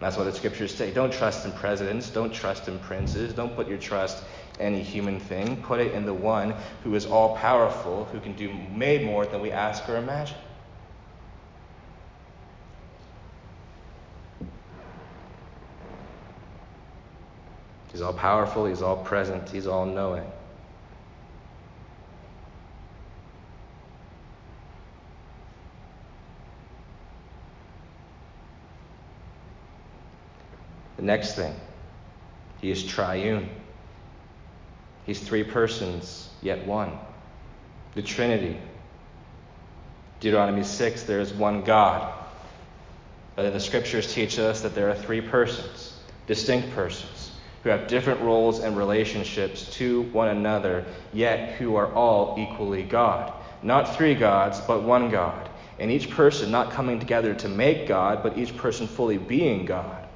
That's 0.00 0.16
why 0.16 0.24
the 0.24 0.32
scriptures 0.32 0.74
say 0.74 0.92
don't 0.92 1.12
trust 1.12 1.46
in 1.46 1.52
presidents, 1.52 2.10
don't 2.10 2.32
trust 2.32 2.68
in 2.68 2.78
princes, 2.78 3.32
don't 3.32 3.54
put 3.56 3.68
your 3.68 3.78
trust 3.78 4.22
in 4.58 4.66
any 4.66 4.82
human 4.82 5.18
thing. 5.18 5.62
Put 5.62 5.80
it 5.80 5.92
in 5.92 6.04
the 6.04 6.14
one 6.14 6.54
who 6.82 6.94
is 6.94 7.06
all 7.06 7.36
powerful, 7.36 8.04
who 8.06 8.20
can 8.20 8.34
do 8.34 8.54
way 8.76 9.04
more 9.04 9.26
than 9.26 9.40
we 9.40 9.50
ask 9.50 9.88
or 9.88 9.96
imagine. 9.96 10.36
He's 17.94 18.02
all 18.02 18.12
powerful, 18.12 18.66
He's 18.66 18.82
all 18.82 18.96
present, 18.96 19.48
He's 19.48 19.68
all 19.68 19.86
knowing. 19.86 20.24
The 30.96 31.02
next 31.02 31.36
thing, 31.36 31.54
He 32.60 32.72
is 32.72 32.84
triune. 32.84 33.48
He's 35.06 35.20
three 35.20 35.44
persons, 35.44 36.30
yet 36.42 36.66
one. 36.66 36.98
The 37.94 38.02
Trinity. 38.02 38.58
Deuteronomy 40.18 40.64
6, 40.64 41.04
there 41.04 41.20
is 41.20 41.32
one 41.32 41.62
God. 41.62 42.12
But 43.36 43.52
the 43.52 43.60
scriptures 43.60 44.12
teach 44.12 44.40
us 44.40 44.62
that 44.62 44.74
there 44.74 44.90
are 44.90 44.96
three 44.96 45.20
persons, 45.20 45.96
distinct 46.26 46.74
persons 46.74 47.13
who 47.64 47.70
have 47.70 47.88
different 47.88 48.20
roles 48.20 48.60
and 48.60 48.76
relationships 48.76 49.74
to 49.74 50.02
one 50.12 50.28
another, 50.28 50.84
yet 51.14 51.54
who 51.54 51.76
are 51.76 51.90
all 51.94 52.36
equally 52.38 52.82
God. 52.82 53.32
Not 53.62 53.96
three 53.96 54.14
gods, 54.14 54.60
but 54.60 54.82
one 54.82 55.10
God. 55.10 55.48
And 55.78 55.90
each 55.90 56.10
person 56.10 56.50
not 56.50 56.70
coming 56.70 57.00
together 57.00 57.34
to 57.34 57.48
make 57.48 57.88
God, 57.88 58.22
but 58.22 58.36
each 58.36 58.54
person 58.58 58.86
fully 58.86 59.16
being 59.16 59.64
God. 59.64 60.06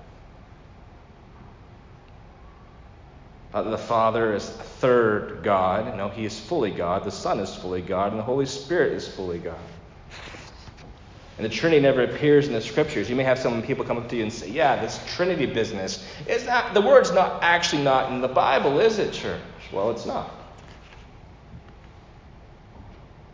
Uh, 3.55 3.63
the 3.63 3.79
Father 3.79 4.35
is 4.35 4.47
third 4.51 5.41
God. 5.43 5.97
No, 5.97 6.11
He 6.11 6.27
is 6.27 6.39
fully 6.39 6.71
God. 6.71 7.03
The 7.03 7.11
Son 7.11 7.41
is 7.41 7.55
fully 7.57 7.81
God. 7.81 8.13
And 8.13 8.19
the 8.19 8.25
Holy 8.25 8.45
Spirit 8.45 8.93
is 8.93 9.09
fully 9.09 9.39
God. 9.39 9.57
And 11.39 11.45
the 11.45 11.55
Trinity 11.55 11.81
never 11.81 12.03
appears 12.03 12.49
in 12.49 12.53
the 12.53 12.61
scriptures. 12.61 13.09
You 13.09 13.15
may 13.15 13.23
have 13.23 13.39
some 13.39 13.63
people 13.63 13.85
come 13.85 13.97
up 13.97 14.09
to 14.09 14.17
you 14.17 14.25
and 14.25 14.33
say, 14.33 14.51
Yeah, 14.51 14.81
this 14.81 15.01
Trinity 15.15 15.47
business 15.47 16.05
is 16.27 16.45
not 16.45 16.75
the 16.75 16.81
word's 16.81 17.13
not 17.13 17.45
actually 17.45 17.85
not 17.85 18.11
in 18.11 18.21
the 18.21 18.29
Bible, 18.29 18.81
is 18.81 18.99
it, 18.99 19.13
church? 19.13 19.41
Well, 19.73 19.91
it's 19.93 20.05
not. 20.05 20.35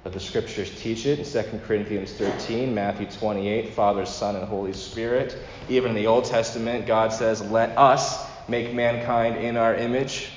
But 0.02 0.12
the 0.12 0.20
scriptures 0.20 0.70
teach 0.82 1.06
it 1.06 1.18
in 1.18 1.24
2 1.24 1.60
Corinthians 1.66 2.12
13, 2.12 2.74
Matthew 2.74 3.06
28, 3.06 3.72
Father, 3.72 4.04
Son, 4.04 4.36
and 4.36 4.44
Holy 4.44 4.74
Spirit. 4.74 5.38
Even 5.70 5.90
in 5.90 5.96
the 5.96 6.06
Old 6.06 6.26
Testament, 6.26 6.86
God 6.86 7.10
says, 7.10 7.40
Let 7.40 7.78
us 7.78 8.22
make 8.46 8.74
mankind 8.74 9.36
in 9.42 9.56
our 9.56 9.74
image. 9.74 10.28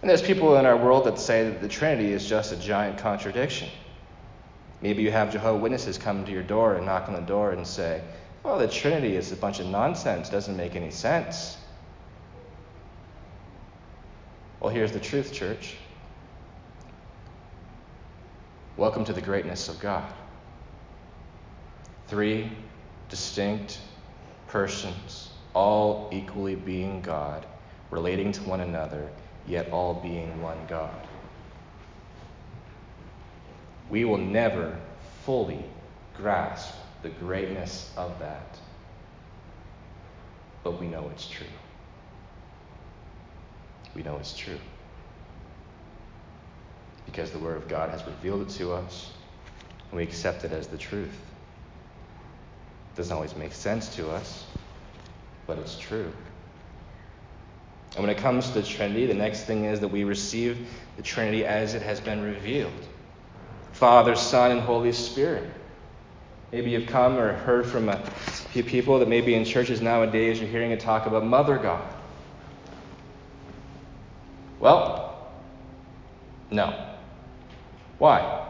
And 0.00 0.08
there's 0.08 0.22
people 0.22 0.56
in 0.56 0.64
our 0.64 0.76
world 0.76 1.04
that 1.04 1.18
say 1.18 1.44
that 1.44 1.60
the 1.60 1.68
Trinity 1.68 2.12
is 2.12 2.26
just 2.26 2.52
a 2.52 2.56
giant 2.56 2.98
contradiction. 2.98 3.68
Maybe 4.80 5.02
you 5.02 5.10
have 5.10 5.30
Jehovah 5.30 5.58
Witnesses 5.58 5.98
come 5.98 6.24
to 6.24 6.32
your 6.32 6.42
door 6.42 6.76
and 6.76 6.86
knock 6.86 7.08
on 7.08 7.14
the 7.14 7.20
door 7.20 7.50
and 7.50 7.66
say, 7.66 8.02
well, 8.42 8.58
the 8.58 8.66
Trinity 8.66 9.14
is 9.14 9.30
a 9.30 9.36
bunch 9.36 9.60
of 9.60 9.66
nonsense, 9.66 10.30
doesn't 10.30 10.56
make 10.56 10.74
any 10.74 10.90
sense. 10.90 11.58
Well, 14.58 14.72
here's 14.72 14.92
the 14.92 15.00
truth, 15.00 15.34
church. 15.34 15.76
Welcome 18.78 19.04
to 19.04 19.12
the 19.12 19.20
greatness 19.20 19.68
of 19.68 19.78
God. 19.80 20.10
Three 22.08 22.50
distinct 23.10 23.78
persons, 24.48 25.28
all 25.54 26.08
equally 26.10 26.54
being 26.54 27.02
God, 27.02 27.44
relating 27.90 28.32
to 28.32 28.42
one 28.44 28.60
another 28.60 29.10
yet 29.46 29.70
all 29.70 29.94
being 29.94 30.40
one 30.42 30.58
God. 30.68 31.06
we 33.90 34.04
will 34.04 34.18
never 34.18 34.78
fully 35.24 35.62
grasp 36.16 36.74
the 37.02 37.08
greatness 37.08 37.92
of 37.96 38.18
that. 38.20 38.56
But 40.62 40.80
we 40.80 40.86
know 40.86 41.10
it's 41.12 41.28
true. 41.28 41.46
We 43.94 44.02
know 44.02 44.16
it's 44.18 44.36
true. 44.36 44.58
Because 47.06 47.32
the 47.32 47.38
Word 47.38 47.56
of 47.56 47.66
God 47.66 47.90
has 47.90 48.06
revealed 48.06 48.42
it 48.42 48.50
to 48.54 48.72
us, 48.72 49.10
and 49.90 49.96
we 49.96 50.04
accept 50.04 50.44
it 50.44 50.52
as 50.52 50.68
the 50.68 50.78
truth. 50.78 51.18
It 52.92 52.96
doesn't 52.96 53.14
always 53.14 53.34
make 53.34 53.52
sense 53.52 53.96
to 53.96 54.10
us, 54.10 54.46
but 55.46 55.58
it's 55.58 55.76
true. 55.76 56.12
And 58.00 58.08
when 58.08 58.16
it 58.16 58.22
comes 58.22 58.48
to 58.48 58.62
the 58.62 58.66
Trinity, 58.66 59.04
the 59.04 59.12
next 59.12 59.42
thing 59.42 59.66
is 59.66 59.80
that 59.80 59.88
we 59.88 60.04
receive 60.04 60.66
the 60.96 61.02
Trinity 61.02 61.44
as 61.44 61.74
it 61.74 61.82
has 61.82 62.00
been 62.00 62.22
revealed 62.22 62.72
Father, 63.72 64.16
Son, 64.16 64.52
and 64.52 64.60
Holy 64.62 64.90
Spirit. 64.94 65.50
Maybe 66.50 66.70
you've 66.70 66.88
come 66.88 67.18
or 67.18 67.34
heard 67.34 67.66
from 67.66 67.90
a 67.90 67.98
few 68.52 68.64
people 68.64 69.00
that 69.00 69.08
maybe 69.08 69.34
in 69.34 69.44
churches 69.44 69.82
nowadays 69.82 70.40
you're 70.40 70.48
hearing 70.48 70.72
a 70.72 70.78
talk 70.78 71.04
about 71.04 71.26
Mother 71.26 71.58
God. 71.58 71.86
Well, 74.60 75.30
no. 76.50 76.96
Why? 77.98 78.48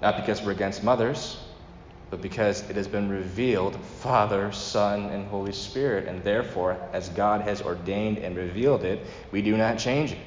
Not 0.00 0.18
because 0.18 0.40
we're 0.40 0.52
against 0.52 0.84
mothers, 0.84 1.36
but 2.10 2.22
because 2.22 2.68
it 2.70 2.76
has 2.76 2.86
been 2.86 3.08
revealed 3.08 3.76
Father, 4.00 4.52
Son, 4.52 5.06
and 5.10 5.26
Holy 5.26 5.52
Spirit. 5.52 6.06
And 6.06 6.22
therefore, 6.22 6.78
as 6.92 7.08
God 7.10 7.40
has 7.40 7.62
ordained 7.62 8.18
and 8.18 8.36
revealed 8.36 8.84
it, 8.84 9.04
we 9.32 9.42
do 9.42 9.56
not 9.56 9.78
change 9.78 10.12
it. 10.12 10.18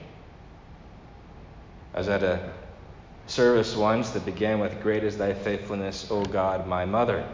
I 1.94 2.00
was 2.00 2.10
at 2.10 2.24
a 2.24 2.52
service 3.28 3.76
once 3.76 4.10
that 4.12 4.26
began 4.26 4.60
with 4.60 4.82
Great 4.82 5.04
is 5.04 5.18
thy 5.18 5.34
faithfulness, 5.34 6.08
O 6.12 6.26
God, 6.26 6.68
my 6.68 6.86
mother. 6.86 7.26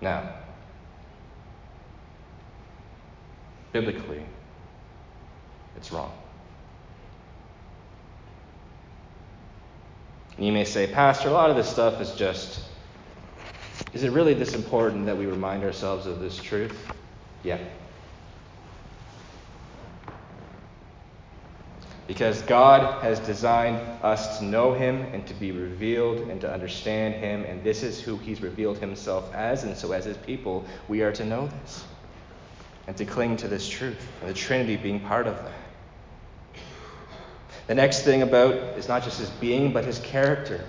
Now, 0.00 0.32
biblically, 3.72 4.22
it's 5.76 5.92
wrong. 5.92 6.12
And 10.38 10.46
you 10.46 10.52
may 10.52 10.64
say, 10.64 10.86
Pastor, 10.86 11.28
a 11.28 11.32
lot 11.32 11.50
of 11.50 11.56
this 11.56 11.68
stuff 11.68 12.00
is 12.00 12.12
just, 12.12 12.60
is 13.92 14.04
it 14.04 14.12
really 14.12 14.34
this 14.34 14.54
important 14.54 15.04
that 15.06 15.18
we 15.18 15.26
remind 15.26 15.64
ourselves 15.64 16.06
of 16.06 16.20
this 16.20 16.36
truth? 16.40 16.86
Yeah. 17.42 17.58
Because 22.06 22.40
God 22.42 23.02
has 23.02 23.18
designed 23.18 23.78
us 24.04 24.38
to 24.38 24.44
know 24.44 24.72
Him 24.72 25.02
and 25.12 25.26
to 25.26 25.34
be 25.34 25.50
revealed 25.50 26.20
and 26.30 26.40
to 26.40 26.50
understand 26.50 27.14
Him, 27.14 27.42
and 27.42 27.62
this 27.64 27.82
is 27.82 28.00
who 28.00 28.16
He's 28.16 28.40
revealed 28.40 28.78
Himself 28.78 29.34
as. 29.34 29.64
And 29.64 29.76
so, 29.76 29.90
as 29.90 30.04
His 30.04 30.16
people, 30.16 30.64
we 30.86 31.02
are 31.02 31.12
to 31.12 31.24
know 31.24 31.48
this 31.48 31.84
and 32.86 32.96
to 32.96 33.04
cling 33.04 33.36
to 33.38 33.48
this 33.48 33.68
truth, 33.68 34.00
and 34.20 34.30
the 34.30 34.34
Trinity 34.34 34.76
being 34.76 35.00
part 35.00 35.26
of 35.26 35.36
that. 35.36 35.67
The 37.68 37.74
next 37.74 38.02
thing 38.02 38.22
about 38.22 38.54
is 38.78 38.88
not 38.88 39.04
just 39.04 39.20
His 39.20 39.30
being, 39.30 39.72
but 39.72 39.84
His 39.84 39.98
character. 40.00 40.64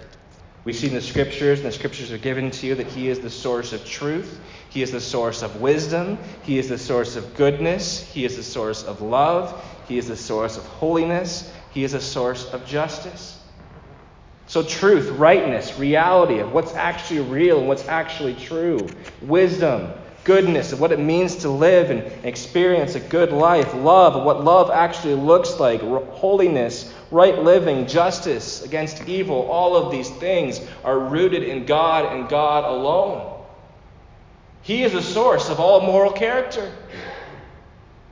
We 0.66 0.74
see 0.74 0.88
in 0.88 0.94
the 0.94 1.02
scriptures, 1.02 1.60
and 1.60 1.68
the 1.68 1.72
scriptures 1.72 2.12
are 2.12 2.18
given 2.18 2.52
to 2.52 2.68
you, 2.68 2.76
that 2.76 2.88
He 2.88 3.08
is 3.08 3.22
the 3.22 3.30
source 3.30 3.72
of 3.72 3.86
truth. 3.86 4.40
He 4.70 4.84
is 4.84 4.92
the 4.92 5.00
source 5.00 5.42
of 5.42 5.62
wisdom. 5.62 6.20
He 6.44 6.60
is 6.60 6.68
the 6.68 6.78
source 6.78 7.16
of 7.16 7.36
goodness. 7.36 8.02
He 8.02 8.26
is 8.26 8.36
the 8.36 8.44
source 8.44 8.84
of 8.84 9.02
love. 9.02 9.64
He 9.88 9.98
is 9.98 10.10
the 10.10 10.18
source 10.18 10.58
of 10.58 10.66
holiness. 10.66 11.52
He 11.72 11.86
is 11.86 11.94
a 11.94 12.02
source 12.02 12.52
of 12.52 12.66
justice. 12.66 13.40
So, 14.48 14.62
truth, 14.62 15.10
rightness, 15.12 15.78
reality 15.78 16.40
of 16.40 16.52
what's 16.52 16.74
actually 16.74 17.22
real 17.22 17.60
and 17.60 17.68
what's 17.68 17.88
actually 17.88 18.34
true, 18.34 18.94
wisdom, 19.22 19.94
goodness, 20.24 20.74
of 20.74 20.82
what 20.82 20.92
it 20.92 21.00
means 21.00 21.38
to 21.38 21.50
live 21.50 21.92
and 21.92 22.26
experience 22.26 22.96
a 22.96 23.00
good 23.00 23.32
life, 23.32 23.74
love, 23.74 24.26
what 24.26 24.44
love 24.44 24.70
actually 24.72 25.16
looks 25.16 25.60
like, 25.60 25.82
holiness, 25.82 26.89
right 27.12 27.40
living, 27.40 27.88
justice 27.88 28.64
against 28.64 29.08
evil, 29.08 29.44
all 29.44 29.76
of 29.76 29.92
these 29.92 30.10
things 30.10 30.62
are 30.84 31.00
rooted 31.00 31.44
in 31.44 31.66
God 31.66 32.14
and 32.14 32.30
God 32.30 32.66
alone. 32.66 33.44
He 34.62 34.84
is 34.84 34.94
the 34.94 35.02
source 35.02 35.50
of 35.50 35.60
all 35.60 35.82
moral 35.82 36.12
character. 36.12 36.72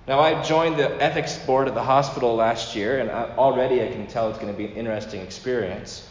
Now, 0.08 0.22
I 0.22 0.42
joined 0.42 0.78
the 0.78 0.90
ethics 1.04 1.38
board 1.38 1.68
at 1.68 1.74
the 1.74 1.84
hospital 1.84 2.36
last 2.36 2.76
year, 2.76 3.00
and 3.00 3.10
already 3.10 3.84
I 3.84 3.92
can 3.92 4.08
tell 4.08 4.30
it's 4.30 4.40
going 4.40 4.52
to 4.52 4.58
be 4.58 4.66
an 4.66 4.72
interesting 4.72 5.22
experience. 5.22 6.08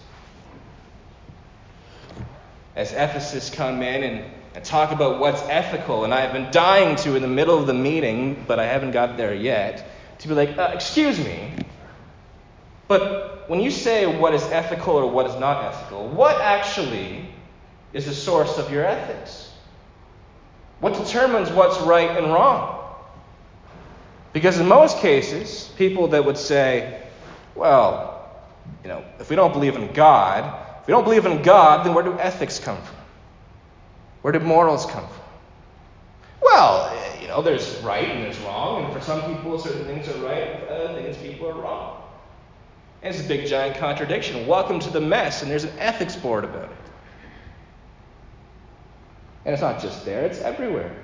As 2.77 2.93
ethicists 2.93 3.51
come 3.51 3.81
in 3.83 4.03
and, 4.03 4.31
and 4.55 4.63
talk 4.63 4.93
about 4.93 5.19
what's 5.19 5.41
ethical, 5.49 6.05
and 6.05 6.13
I've 6.13 6.35
been 6.35 6.51
dying 6.51 6.97
to 6.97 7.17
in 7.17 7.23
the 7.23 7.29
middle 7.29 7.59
of 7.59 7.67
the 7.67 7.75
meeting, 7.75 8.45
but 8.47 8.59
I 8.59 8.67
haven't 8.67 8.91
got 8.91 9.17
there 9.17 9.35
yet, 9.35 9.89
to 10.19 10.29
be 10.29 10.35
like, 10.35 10.59
uh, 10.59 10.73
excuse 10.75 11.19
me, 11.19 11.53
but 12.89 13.49
when 13.49 13.61
you 13.61 13.71
say 13.71 14.07
what 14.07 14.35
is 14.35 14.43
ethical 14.45 14.95
or 14.95 15.11
what 15.11 15.27
is 15.27 15.35
not 15.37 15.65
ethical, 15.65 16.09
what 16.09 16.41
actually 16.41 17.29
is 17.93 18.07
the 18.07 18.15
source 18.15 18.59
of 18.59 18.71
your 18.71 18.85
ethics? 18.85 19.53
What 20.81 20.95
determines 20.95 21.51
what's 21.51 21.81
right 21.81 22.11
and 22.11 22.33
wrong? 22.33 22.85
Because 24.33 24.61
in 24.61 24.67
most 24.67 24.99
cases, 24.99 25.73
people 25.77 26.09
that 26.09 26.25
would 26.25 26.37
say, 26.37 27.03
well, 27.55 28.29
you 28.83 28.89
know, 28.89 29.03
if 29.19 29.31
we 29.31 29.37
don't 29.37 29.53
believe 29.53 29.77
in 29.77 29.93
God, 29.93 30.63
if 30.81 30.87
we 30.87 30.93
don't 30.93 31.05
believe 31.05 31.25
in 31.25 31.43
God, 31.43 31.87
then 31.87 31.95
where 31.95 32.05
do 32.05 32.19
ethics 32.19 32.59
come 32.59 32.77
from? 32.77 32.97
Where 34.23 34.33
do 34.33 34.41
morals 34.41 34.85
come 34.87 35.07
from? 35.07 35.25
Well, 36.43 36.93
eh, 36.93 37.23
you 37.23 37.29
know, 37.29 37.43
there's 37.43 37.77
right 37.79 38.05
and 38.05 38.23
there's 38.23 38.39
wrong, 38.41 38.85
and 38.85 38.93
for 38.93 39.01
some 39.01 39.23
people, 39.35 39.59
certain 39.59 39.85
things 39.87 40.09
are 40.09 40.19
right, 40.25 40.43
and 40.43 40.61
for 40.61 40.75
other 40.75 41.01
things, 41.01 41.17
people 41.17 41.49
are 41.49 41.55
wrong. 41.55 42.03
And 43.03 43.15
it's 43.15 43.25
a 43.25 43.29
big, 43.29 43.47
giant 43.47 43.77
contradiction. 43.77 44.47
Welcome 44.47 44.81
to 44.81 44.91
the 44.91 45.01
mess, 45.01 45.43
and 45.43 45.51
there's 45.51 45.65
an 45.65 45.79
ethics 45.79 46.17
board 46.17 46.45
about 46.45 46.71
it. 46.71 46.77
And 49.45 49.53
it's 49.53 49.63
not 49.63 49.81
just 49.81 50.05
there, 50.05 50.25
it's 50.25 50.41
everywhere. 50.41 50.95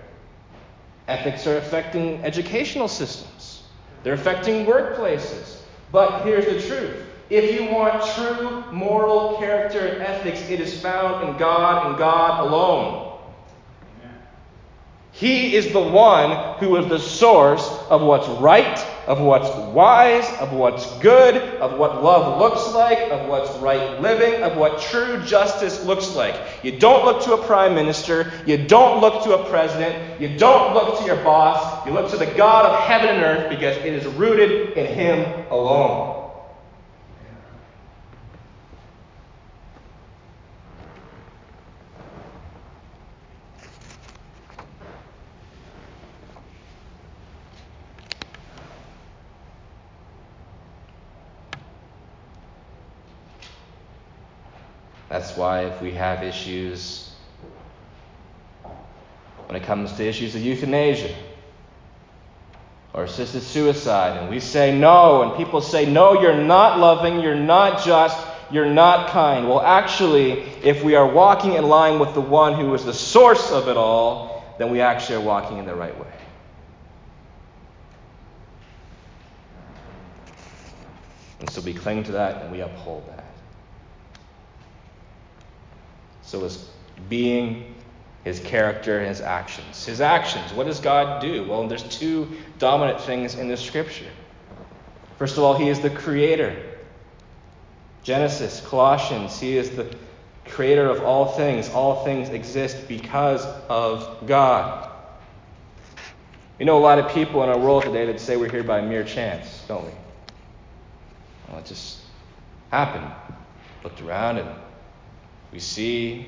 Ethics 1.06 1.46
are 1.46 1.58
affecting 1.58 2.22
educational 2.24 2.88
systems, 2.88 3.64
they're 4.02 4.14
affecting 4.14 4.66
workplaces. 4.66 5.58
But 5.92 6.24
here's 6.24 6.46
the 6.46 6.66
truth 6.68 7.06
if 7.30 7.58
you 7.58 7.70
want 7.70 8.04
true 8.14 8.64
moral 8.72 9.38
character 9.38 9.86
and 9.86 10.02
ethics, 10.02 10.42
it 10.50 10.60
is 10.60 10.78
found 10.80 11.28
in 11.28 11.36
God 11.38 11.86
and 11.86 11.96
God 11.96 12.46
alone. 12.46 13.18
He 15.12 15.56
is 15.56 15.72
the 15.72 15.80
one 15.80 16.58
who 16.58 16.76
is 16.76 16.88
the 16.88 16.98
source 16.98 17.66
of 17.88 18.02
what's 18.02 18.28
right 18.40 18.78
of 19.06 19.20
what's 19.20 19.48
wise, 19.72 20.28
of 20.40 20.52
what's 20.52 20.86
good, 20.98 21.36
of 21.36 21.78
what 21.78 22.02
love 22.02 22.38
looks 22.38 22.74
like, 22.74 22.98
of 23.10 23.28
what's 23.28 23.50
right 23.58 24.00
living, 24.00 24.42
of 24.42 24.56
what 24.56 24.80
true 24.80 25.22
justice 25.24 25.84
looks 25.84 26.14
like. 26.14 26.34
You 26.62 26.78
don't 26.78 27.04
look 27.04 27.22
to 27.24 27.34
a 27.34 27.46
prime 27.46 27.74
minister, 27.74 28.32
you 28.46 28.56
don't 28.56 29.00
look 29.00 29.24
to 29.24 29.38
a 29.38 29.48
president, 29.48 30.20
you 30.20 30.38
don't 30.38 30.74
look 30.74 30.98
to 31.00 31.04
your 31.04 31.22
boss, 31.24 31.86
you 31.86 31.92
look 31.92 32.10
to 32.10 32.16
the 32.16 32.26
God 32.26 32.66
of 32.66 32.80
heaven 32.84 33.08
and 33.16 33.22
earth 33.22 33.50
because 33.50 33.76
it 33.78 33.92
is 33.92 34.06
rooted 34.06 34.76
in 34.76 34.86
Him 34.86 35.46
alone. 35.50 36.21
That's 55.12 55.36
why 55.36 55.66
if 55.66 55.82
we 55.82 55.92
have 55.92 56.22
issues 56.22 57.12
when 59.44 59.60
it 59.60 59.62
comes 59.64 59.92
to 59.92 60.08
issues 60.08 60.34
of 60.34 60.40
euthanasia 60.40 61.14
or 62.94 63.04
assisted 63.04 63.42
suicide, 63.42 64.16
and 64.16 64.30
we 64.30 64.40
say 64.40 64.74
no, 64.74 65.20
and 65.20 65.36
people 65.36 65.60
say, 65.60 65.84
no, 65.84 66.18
you're 66.18 66.42
not 66.42 66.78
loving, 66.78 67.20
you're 67.20 67.34
not 67.34 67.84
just, 67.84 68.26
you're 68.50 68.70
not 68.70 69.10
kind. 69.10 69.46
Well, 69.46 69.60
actually, 69.60 70.30
if 70.62 70.82
we 70.82 70.94
are 70.94 71.06
walking 71.06 71.52
in 71.56 71.68
line 71.68 71.98
with 71.98 72.14
the 72.14 72.22
one 72.22 72.54
who 72.54 72.72
is 72.72 72.86
the 72.86 72.94
source 72.94 73.52
of 73.52 73.68
it 73.68 73.76
all, 73.76 74.42
then 74.58 74.70
we 74.70 74.80
actually 74.80 75.16
are 75.16 75.26
walking 75.26 75.58
in 75.58 75.66
the 75.66 75.74
right 75.74 76.00
way. 76.00 76.12
And 81.40 81.50
so 81.50 81.60
we 81.60 81.74
cling 81.74 82.02
to 82.04 82.12
that 82.12 82.40
and 82.40 82.50
we 82.50 82.62
uphold 82.62 83.06
that. 83.10 83.21
So 86.32 86.40
his 86.40 86.66
being, 87.10 87.74
his 88.24 88.40
character, 88.40 89.00
and 89.00 89.06
his 89.06 89.20
actions. 89.20 89.84
His 89.84 90.00
actions, 90.00 90.50
what 90.54 90.64
does 90.64 90.80
God 90.80 91.20
do? 91.20 91.46
Well, 91.46 91.68
there's 91.68 91.82
two 91.82 92.26
dominant 92.58 93.02
things 93.02 93.34
in 93.34 93.48
the 93.48 93.56
scripture. 93.58 94.08
First 95.18 95.36
of 95.36 95.42
all, 95.42 95.54
He 95.58 95.68
is 95.68 95.80
the 95.80 95.90
Creator. 95.90 96.56
Genesis, 98.02 98.62
Colossians, 98.66 99.38
He 99.38 99.58
is 99.58 99.76
the 99.76 99.94
Creator 100.46 100.88
of 100.88 101.02
all 101.02 101.26
things. 101.26 101.68
All 101.68 102.02
things 102.02 102.30
exist 102.30 102.88
because 102.88 103.44
of 103.68 104.26
God. 104.26 104.90
You 106.58 106.64
know, 106.64 106.78
a 106.78 106.80
lot 106.80 106.98
of 106.98 107.12
people 107.12 107.42
in 107.42 107.50
our 107.50 107.58
world 107.58 107.82
today 107.82 108.06
that 108.06 108.18
say 108.18 108.38
we're 108.38 108.50
here 108.50 108.64
by 108.64 108.80
mere 108.80 109.04
chance, 109.04 109.66
don't 109.68 109.84
we? 109.84 109.92
Well, 111.50 111.58
it 111.58 111.66
just 111.66 111.98
happened. 112.70 113.12
Looked 113.84 114.00
around 114.00 114.38
and 114.38 114.48
we 115.52 115.58
see 115.58 116.26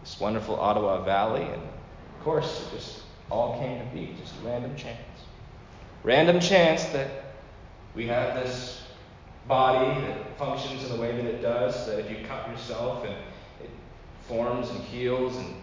this 0.00 0.18
wonderful 0.18 0.58
Ottawa 0.58 1.02
Valley, 1.04 1.42
and 1.42 1.62
of 1.62 2.24
course, 2.24 2.66
it 2.66 2.76
just 2.76 3.02
all 3.30 3.58
came 3.60 3.78
to 3.78 3.94
be, 3.94 4.14
just 4.20 4.34
random 4.42 4.74
chance. 4.74 4.98
Random 6.02 6.40
chance 6.40 6.84
that 6.86 7.08
we 7.94 8.06
have 8.06 8.34
this 8.34 8.82
body 9.46 10.00
that 10.02 10.38
functions 10.38 10.84
in 10.84 10.90
the 10.90 11.00
way 11.00 11.12
that 11.14 11.24
it 11.24 11.42
does, 11.42 11.86
that 11.86 11.98
if 11.98 12.10
you 12.10 12.24
cut 12.26 12.48
yourself 12.48 13.04
and 13.04 13.14
it 13.62 13.70
forms 14.26 14.70
and 14.70 14.80
heals 14.84 15.36
and 15.36 15.54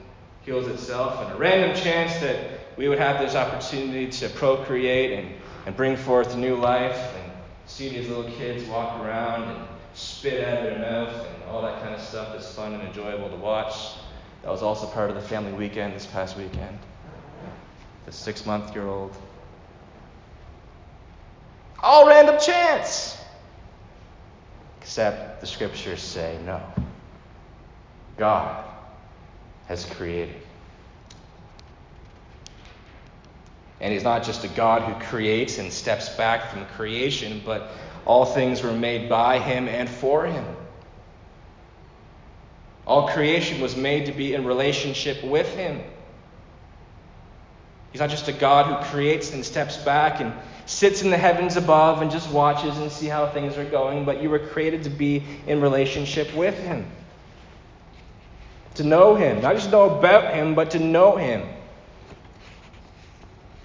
heals 0.41 0.67
itself, 0.67 1.21
and 1.25 1.33
a 1.33 1.37
random 1.37 1.75
chance 1.75 2.17
that 2.19 2.59
we 2.77 2.87
would 2.87 2.99
have 2.99 3.19
this 3.19 3.35
opportunity 3.35 4.09
to 4.09 4.29
procreate 4.29 5.19
and, 5.19 5.29
and 5.65 5.75
bring 5.75 5.97
forth 5.97 6.35
new 6.37 6.55
life 6.55 7.13
and 7.15 7.31
see 7.65 7.89
these 7.89 8.07
little 8.07 8.31
kids 8.31 8.63
walk 8.65 8.99
around 9.01 9.43
and 9.43 9.67
spit 9.93 10.43
out 10.43 10.59
of 10.59 10.63
their 10.63 10.79
mouth 10.79 11.27
and 11.27 11.38
all 11.49 11.61
that 11.63 11.81
kind 11.81 11.95
of 11.95 12.01
stuff 12.01 12.35
is 12.35 12.47
fun 12.47 12.73
and 12.73 12.83
enjoyable 12.83 13.29
to 13.29 13.35
watch. 13.35 13.93
That 14.43 14.51
was 14.51 14.61
also 14.61 14.87
part 14.87 15.09
of 15.09 15.15
the 15.15 15.21
family 15.21 15.51
weekend 15.51 15.93
this 15.93 16.05
past 16.05 16.37
weekend. 16.37 16.77
The 18.05 18.11
six 18.11 18.45
month 18.45 18.73
year 18.73 18.87
old. 18.87 19.15
All 21.81 22.07
random 22.07 22.39
chance. 22.39 23.17
Except 24.81 25.41
the 25.41 25.47
scriptures 25.47 26.01
say 26.01 26.39
no. 26.45 26.61
God 28.17 28.65
has 29.67 29.85
created. 29.85 30.35
And 33.81 33.93
He's 33.93 34.03
not 34.03 34.23
just 34.23 34.43
a 34.43 34.49
God 34.49 34.81
who 34.81 35.05
creates 35.05 35.57
and 35.57 35.71
steps 35.71 36.09
back 36.09 36.51
from 36.51 36.65
creation, 36.67 37.41
but 37.45 37.71
all 38.05 38.25
things 38.25 38.61
were 38.61 38.73
made 38.73 39.09
by 39.09 39.39
Him 39.39 39.67
and 39.67 39.89
for 39.89 40.25
Him. 40.25 40.45
All 42.89 43.07
creation 43.07 43.61
was 43.61 43.75
made 43.75 44.07
to 44.07 44.11
be 44.11 44.33
in 44.33 44.45
relationship 44.45 45.23
with 45.23 45.47
Him. 45.53 45.79
He's 47.91 48.01
not 48.01 48.09
just 48.09 48.27
a 48.27 48.33
God 48.33 48.65
who 48.65 48.91
creates 48.91 49.31
and 49.31 49.45
steps 49.45 49.77
back 49.77 50.21
and 50.21 50.33
sits 50.65 51.03
in 51.03 51.11
the 51.11 51.17
heavens 51.17 51.55
above 51.55 52.01
and 52.01 52.09
just 52.09 52.31
watches 52.31 52.79
and 52.79 52.91
see 52.91 53.05
how 53.05 53.27
things 53.27 53.59
are 53.59 53.65
going, 53.65 54.05
but 54.05 54.23
you 54.23 54.31
were 54.31 54.39
created 54.39 54.85
to 54.85 54.89
be 54.89 55.23
in 55.45 55.61
relationship 55.61 56.33
with 56.33 56.57
Him. 56.57 56.87
To 58.73 58.83
know 58.83 59.13
Him. 59.13 59.43
Not 59.43 59.53
just 59.53 59.69
know 59.69 59.97
about 59.99 60.33
Him, 60.33 60.55
but 60.55 60.71
to 60.71 60.79
know 60.79 61.15
Him. 61.15 61.47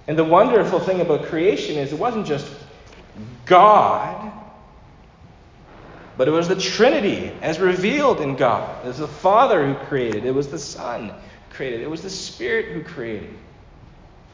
And 0.06 0.18
the 0.18 0.24
wonderful 0.24 0.80
thing 0.80 1.00
about 1.00 1.24
creation 1.24 1.78
is 1.78 1.94
it 1.94 1.98
wasn't 1.98 2.26
just 2.26 2.46
God, 3.46 4.23
but 6.16 6.28
it 6.28 6.30
was 6.30 6.48
the 6.48 6.56
Trinity 6.56 7.32
as 7.42 7.58
revealed 7.58 8.20
in 8.20 8.36
God. 8.36 8.84
It 8.84 8.88
was 8.88 8.98
the 8.98 9.08
Father 9.08 9.66
who 9.66 9.74
created, 9.86 10.24
it 10.24 10.34
was 10.34 10.48
the 10.48 10.58
Son 10.58 11.08
who 11.08 11.14
created, 11.54 11.80
it 11.80 11.90
was 11.90 12.02
the 12.02 12.10
Spirit 12.10 12.72
who 12.72 12.82
created. 12.82 13.34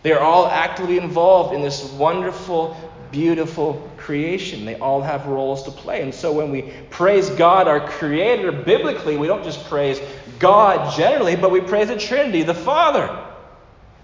They 0.03 0.13
are 0.13 0.21
all 0.21 0.47
actively 0.47 0.97
involved 0.97 1.55
in 1.55 1.61
this 1.61 1.85
wonderful, 1.93 2.77
beautiful 3.11 3.91
creation. 3.99 4.65
They 4.65 4.77
all 4.77 5.03
have 5.03 5.27
roles 5.27 5.65
to 5.65 5.71
play. 5.71 6.03
And 6.03 6.15
so 6.15 6.33
when 6.33 6.51
we 6.51 6.73
praise 6.89 7.29
God, 7.29 7.69
our 7.69 7.87
Creator, 7.87 8.53
biblically, 8.53 9.19
we 9.19 9.27
don't 9.27 9.45
just 9.45 9.65
praise 9.67 10.01
God 10.39 10.97
generally, 10.97 11.37
but 11.37 11.51
we 11.51 11.61
praise 11.61 11.89
the 11.89 11.99
Trinity, 11.99 12.43
the 12.43 12.55
Father, 12.55 13.27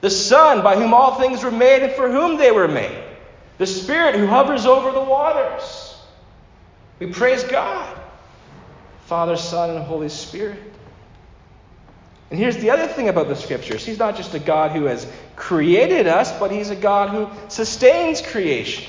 the 0.03 0.11
Son, 0.11 0.62
by 0.62 0.77
whom 0.77 0.93
all 0.93 1.19
things 1.19 1.43
were 1.43 1.51
made 1.51 1.83
and 1.83 1.93
for 1.93 2.11
whom 2.11 2.37
they 2.37 2.51
were 2.51 2.69
made, 2.69 3.03
the 3.57 3.67
Spirit 3.67 4.17
who 4.17 4.27
hovers 4.27 4.67
over 4.67 4.93
the 4.93 5.03
waters. 5.03 5.86
We 6.98 7.09
praise 7.09 7.44
God, 7.44 7.98
Father, 9.04 9.37
Son, 9.37 9.70
and 9.70 9.85
Holy 9.85 10.09
Spirit. 10.09 10.59
And 12.30 12.38
here's 12.38 12.56
the 12.56 12.70
other 12.70 12.88
thing 12.88 13.09
about 13.09 13.28
the 13.28 13.37
scriptures 13.37 13.85
He's 13.85 13.98
not 13.98 14.16
just 14.16 14.35
a 14.35 14.38
God 14.38 14.72
who 14.72 14.85
has 14.85 15.06
created 15.37 16.06
us, 16.06 16.37
but 16.38 16.50
He's 16.50 16.70
a 16.70 16.76
God 16.76 17.11
who 17.11 17.28
sustains 17.48 18.20
creation. 18.20 18.85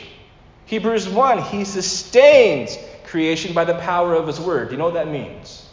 Hebrews 0.66 1.08
1 1.08 1.44
He 1.44 1.66
sustains 1.66 2.78
creation 3.06 3.54
by 3.54 3.66
the 3.66 3.76
power 3.76 4.16
of 4.16 4.28
His 4.28 4.40
word. 4.40 4.70
Do 4.70 4.74
you 4.74 4.78
know 4.78 4.86
what 4.86 4.96
that 4.96 5.10
means? 5.10 5.70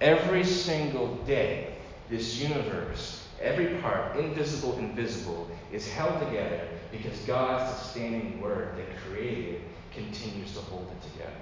Every 0.00 0.44
single 0.44 1.16
day, 1.26 1.74
this 2.08 2.38
universe, 2.38 3.26
every 3.42 3.80
part, 3.80 4.16
invisible 4.16 4.76
and 4.76 4.94
visible, 4.94 5.50
is 5.72 5.90
held 5.90 6.20
together 6.20 6.68
because 6.92 7.18
God's 7.20 7.76
sustaining 7.76 8.40
word 8.40 8.76
that 8.76 8.86
created 9.08 9.60
continues 9.92 10.52
to 10.54 10.60
hold 10.60 10.90
it 10.90 11.12
together. 11.12 11.32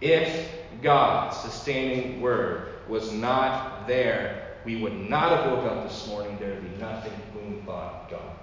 If 0.00 0.50
God's 0.82 1.36
sustaining 1.36 2.20
word 2.20 2.88
was 2.88 3.12
not 3.12 3.86
there, 3.86 4.56
we 4.64 4.82
would 4.82 4.94
not 5.08 5.30
have 5.30 5.52
woke 5.52 5.64
up 5.64 5.88
this 5.88 6.06
morning. 6.08 6.36
There 6.38 6.54
would 6.54 6.72
be 6.72 6.80
nothing 6.80 7.12
boom, 7.32 7.62
but 7.66 8.08
God. 8.08 8.36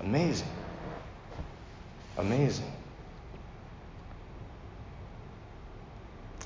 Amazing. 0.00 0.48
Amazing. 2.16 2.72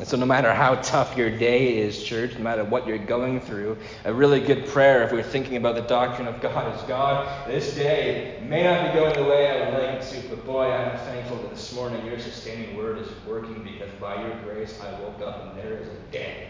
And 0.00 0.08
so, 0.08 0.16
no 0.16 0.24
matter 0.24 0.50
how 0.54 0.76
tough 0.76 1.14
your 1.14 1.28
day 1.28 1.76
is, 1.76 2.02
church, 2.02 2.32
no 2.32 2.40
matter 2.40 2.64
what 2.64 2.86
you're 2.86 2.96
going 2.96 3.38
through, 3.38 3.76
a 4.06 4.14
really 4.14 4.40
good 4.40 4.66
prayer, 4.66 5.02
if 5.02 5.12
we're 5.12 5.22
thinking 5.22 5.58
about 5.58 5.74
the 5.74 5.82
doctrine 5.82 6.26
of 6.26 6.40
God, 6.40 6.74
is 6.74 6.80
God, 6.88 7.46
this 7.46 7.74
day 7.74 8.42
may 8.48 8.62
not 8.62 8.86
be 8.86 8.98
going 8.98 9.14
the 9.14 9.28
way 9.28 9.50
I 9.50 9.68
would 9.68 9.78
like 9.78 10.02
it 10.02 10.08
to, 10.08 10.28
but 10.30 10.46
boy, 10.46 10.72
I'm 10.72 10.96
thankful 11.00 11.36
that 11.42 11.50
this 11.50 11.74
morning 11.74 12.02
your 12.06 12.18
sustaining 12.18 12.78
word 12.78 12.96
is 12.96 13.08
working 13.26 13.62
because 13.62 13.90
by 14.00 14.26
your 14.26 14.34
grace 14.42 14.80
I 14.80 14.98
woke 15.00 15.20
up 15.20 15.48
and 15.48 15.58
there 15.58 15.76
is 15.76 15.88
a 15.88 16.00
day. 16.10 16.48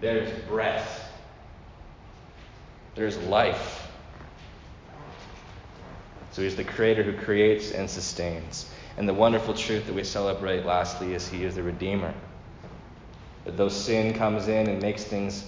There's 0.00 0.36
breath. 0.48 1.08
There's 2.96 3.16
life. 3.18 3.86
So 6.32 6.42
he's 6.42 6.56
the 6.56 6.64
creator 6.64 7.04
who 7.04 7.12
creates 7.12 7.70
and 7.70 7.88
sustains. 7.88 8.71
And 8.96 9.08
the 9.08 9.14
wonderful 9.14 9.54
truth 9.54 9.86
that 9.86 9.94
we 9.94 10.04
celebrate 10.04 10.66
lastly 10.66 11.14
is 11.14 11.28
He 11.28 11.44
is 11.44 11.54
the 11.54 11.62
Redeemer. 11.62 12.12
That 13.44 13.56
though 13.56 13.68
sin 13.68 14.14
comes 14.14 14.48
in 14.48 14.68
and 14.68 14.80
makes 14.80 15.04
things 15.04 15.44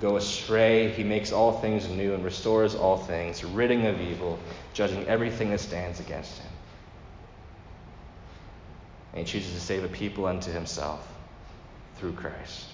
go 0.00 0.16
astray, 0.16 0.90
He 0.90 1.02
makes 1.02 1.32
all 1.32 1.60
things 1.60 1.88
new 1.88 2.14
and 2.14 2.24
restores 2.24 2.74
all 2.74 2.98
things, 2.98 3.42
ridding 3.42 3.86
of 3.86 4.00
evil, 4.00 4.38
judging 4.74 5.06
everything 5.06 5.50
that 5.50 5.60
stands 5.60 6.00
against 6.00 6.38
Him. 6.38 6.52
And 9.14 9.26
He 9.26 9.32
chooses 9.32 9.54
to 9.54 9.60
save 9.60 9.84
a 9.84 9.88
people 9.88 10.26
unto 10.26 10.52
Himself 10.52 11.08
through 11.96 12.12
Christ. 12.12 12.66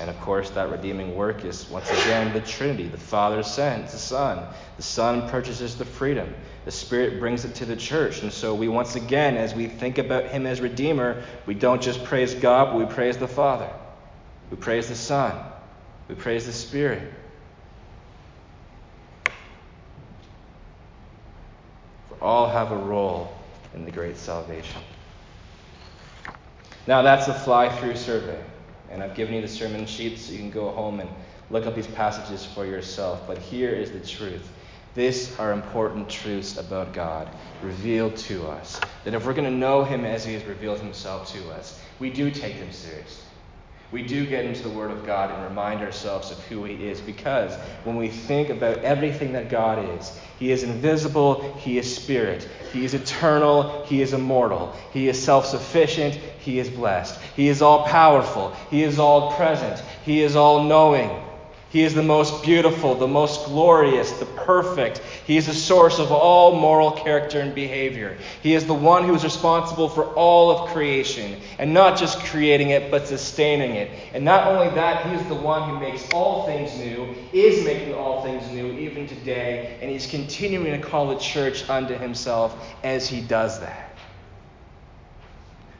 And 0.00 0.08
of 0.08 0.18
course, 0.20 0.50
that 0.50 0.70
redeeming 0.70 1.14
work 1.14 1.44
is 1.44 1.68
once 1.68 1.90
again 1.90 2.32
the 2.32 2.40
Trinity. 2.40 2.88
The 2.88 2.96
Father 2.96 3.42
sends 3.42 3.92
the 3.92 3.98
Son. 3.98 4.46
The 4.76 4.82
Son 4.82 5.28
purchases 5.28 5.76
the 5.76 5.84
freedom. 5.84 6.34
The 6.64 6.70
Spirit 6.70 7.20
brings 7.20 7.44
it 7.44 7.54
to 7.56 7.66
the 7.66 7.76
church. 7.76 8.22
And 8.22 8.32
so 8.32 8.54
we 8.54 8.68
once 8.68 8.96
again, 8.96 9.36
as 9.36 9.54
we 9.54 9.66
think 9.66 9.98
about 9.98 10.26
Him 10.26 10.46
as 10.46 10.60
Redeemer, 10.60 11.22
we 11.46 11.54
don't 11.54 11.82
just 11.82 12.04
praise 12.04 12.34
God, 12.34 12.72
but 12.72 12.78
we 12.78 12.92
praise 12.92 13.18
the 13.18 13.28
Father. 13.28 13.70
We 14.50 14.56
praise 14.56 14.88
the 14.88 14.94
Son. 14.94 15.38
We 16.08 16.14
praise 16.14 16.46
the 16.46 16.52
Spirit. 16.52 17.12
For 22.08 22.22
all 22.22 22.48
have 22.48 22.72
a 22.72 22.76
role 22.76 23.36
in 23.74 23.84
the 23.84 23.90
great 23.90 24.16
salvation. 24.16 24.80
Now, 26.86 27.02
that's 27.02 27.28
a 27.28 27.34
fly 27.34 27.68
through 27.68 27.96
survey. 27.96 28.42
And 28.92 29.02
I've 29.02 29.14
given 29.14 29.34
you 29.34 29.40
the 29.40 29.48
sermon 29.48 29.86
sheet 29.86 30.18
so 30.18 30.32
you 30.32 30.38
can 30.38 30.50
go 30.50 30.70
home 30.70 31.00
and 31.00 31.08
look 31.50 31.66
up 31.66 31.74
these 31.74 31.86
passages 31.86 32.44
for 32.44 32.66
yourself. 32.66 33.26
But 33.26 33.38
here 33.38 33.70
is 33.70 33.90
the 33.90 34.00
truth. 34.00 34.48
These 34.94 35.38
are 35.38 35.52
important 35.52 36.10
truths 36.10 36.58
about 36.58 36.92
God 36.92 37.34
revealed 37.62 38.16
to 38.16 38.46
us. 38.48 38.78
That 39.04 39.14
if 39.14 39.24
we're 39.24 39.32
going 39.32 39.50
to 39.50 39.56
know 39.56 39.82
Him 39.82 40.04
as 40.04 40.24
He 40.24 40.34
has 40.34 40.44
revealed 40.44 40.80
Himself 40.80 41.32
to 41.32 41.50
us, 41.50 41.80
we 41.98 42.10
do 42.10 42.30
take 42.30 42.54
Him 42.54 42.70
seriously. 42.70 43.31
We 43.92 44.02
do 44.02 44.24
get 44.24 44.46
into 44.46 44.62
the 44.62 44.70
Word 44.70 44.90
of 44.90 45.04
God 45.04 45.30
and 45.30 45.44
remind 45.44 45.82
ourselves 45.82 46.30
of 46.30 46.42
who 46.46 46.64
He 46.64 46.88
is 46.88 46.98
because 47.02 47.54
when 47.84 47.96
we 47.96 48.08
think 48.08 48.48
about 48.48 48.78
everything 48.78 49.34
that 49.34 49.50
God 49.50 49.98
is, 50.00 50.18
He 50.38 50.50
is 50.50 50.62
invisible, 50.62 51.54
He 51.58 51.76
is 51.76 51.94
spirit, 51.94 52.48
He 52.72 52.86
is 52.86 52.94
eternal, 52.94 53.84
He 53.84 54.00
is 54.00 54.14
immortal, 54.14 54.74
He 54.94 55.08
is 55.08 55.22
self 55.22 55.44
sufficient, 55.44 56.14
He 56.14 56.58
is 56.58 56.70
blessed, 56.70 57.20
He 57.36 57.48
is 57.48 57.60
all 57.60 57.84
powerful, 57.84 58.56
He 58.70 58.82
is 58.82 58.98
all 58.98 59.32
present, 59.32 59.82
He 60.06 60.22
is 60.22 60.36
all 60.36 60.64
knowing. 60.64 61.10
He 61.72 61.84
is 61.84 61.94
the 61.94 62.02
most 62.02 62.44
beautiful, 62.44 62.94
the 62.94 63.08
most 63.08 63.46
glorious, 63.46 64.12
the 64.18 64.26
perfect. 64.26 64.98
He 65.26 65.38
is 65.38 65.46
the 65.46 65.54
source 65.54 65.98
of 65.98 66.12
all 66.12 66.54
moral 66.54 66.90
character 66.90 67.40
and 67.40 67.54
behavior. 67.54 68.18
He 68.42 68.52
is 68.52 68.66
the 68.66 68.74
one 68.74 69.04
who 69.04 69.14
is 69.14 69.24
responsible 69.24 69.88
for 69.88 70.04
all 70.08 70.50
of 70.50 70.68
creation, 70.68 71.40
and 71.58 71.72
not 71.72 71.96
just 71.96 72.18
creating 72.26 72.70
it, 72.70 72.90
but 72.90 73.08
sustaining 73.08 73.76
it. 73.76 73.90
And 74.12 74.22
not 74.22 74.48
only 74.48 74.68
that, 74.74 75.06
He 75.06 75.14
is 75.14 75.26
the 75.28 75.34
one 75.34 75.70
who 75.70 75.80
makes 75.80 76.06
all 76.12 76.44
things 76.44 76.76
new, 76.76 77.14
is 77.32 77.64
making 77.64 77.94
all 77.94 78.22
things 78.22 78.46
new 78.52 78.70
even 78.72 79.06
today, 79.06 79.78
and 79.80 79.90
He's 79.90 80.06
continuing 80.06 80.78
to 80.78 80.86
call 80.86 81.08
the 81.08 81.18
church 81.18 81.70
unto 81.70 81.94
Himself 81.94 82.54
as 82.84 83.08
He 83.08 83.22
does 83.22 83.60
that. 83.60 83.96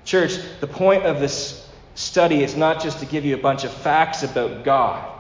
Church, 0.07 0.39
the 0.61 0.67
point 0.67 1.05
of 1.05 1.21
this 1.21 1.71
study 1.97 2.43
is 2.43 2.57
not 2.57 2.83
just 2.83 3.01
to 3.01 3.05
give 3.05 3.27
you 3.27 3.35
a 3.35 3.39
bunch 3.39 3.65
of 3.65 3.73
facts 3.75 4.23
about 4.23 4.65
God 4.65 5.12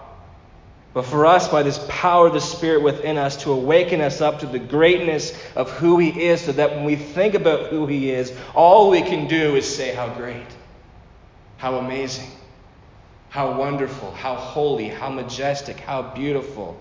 but 0.95 1.07
for 1.07 1.25
us, 1.25 1.49
by 1.49 1.63
this 1.63 1.85
power 1.89 2.27
of 2.27 2.35
the 2.35 2.41
Spirit 2.41 2.83
within 2.83 3.17
us, 3.17 3.37
to 3.45 3.53
awaken 3.53 4.03
us 4.03 4.21
up 4.21 4.41
to 4.41 4.47
the 4.47 4.59
greatness 4.59 5.33
of 5.57 5.71
who 5.71 5.99
He 5.99 6.25
is, 6.25 6.43
so 6.43 6.53
that 6.53 6.77
when 6.77 6.85
we 6.85 6.97
think 6.97 7.35
about 7.35 7.69
who 7.69 7.87
He 7.87 8.11
is, 8.11 8.33
all 8.55 8.91
we 8.91 9.01
can 9.01 9.27
do 9.27 9.57
is 9.57 9.75
say, 9.75 9.95
How 9.95 10.13
great, 10.15 10.47
how 11.57 11.77
amazing, 11.77 12.29
how 13.31 13.59
wonderful, 13.59 14.13
how 14.13 14.35
holy, 14.35 14.89
how 14.89 15.09
majestic, 15.09 15.79
how 15.79 16.03
beautiful. 16.03 16.79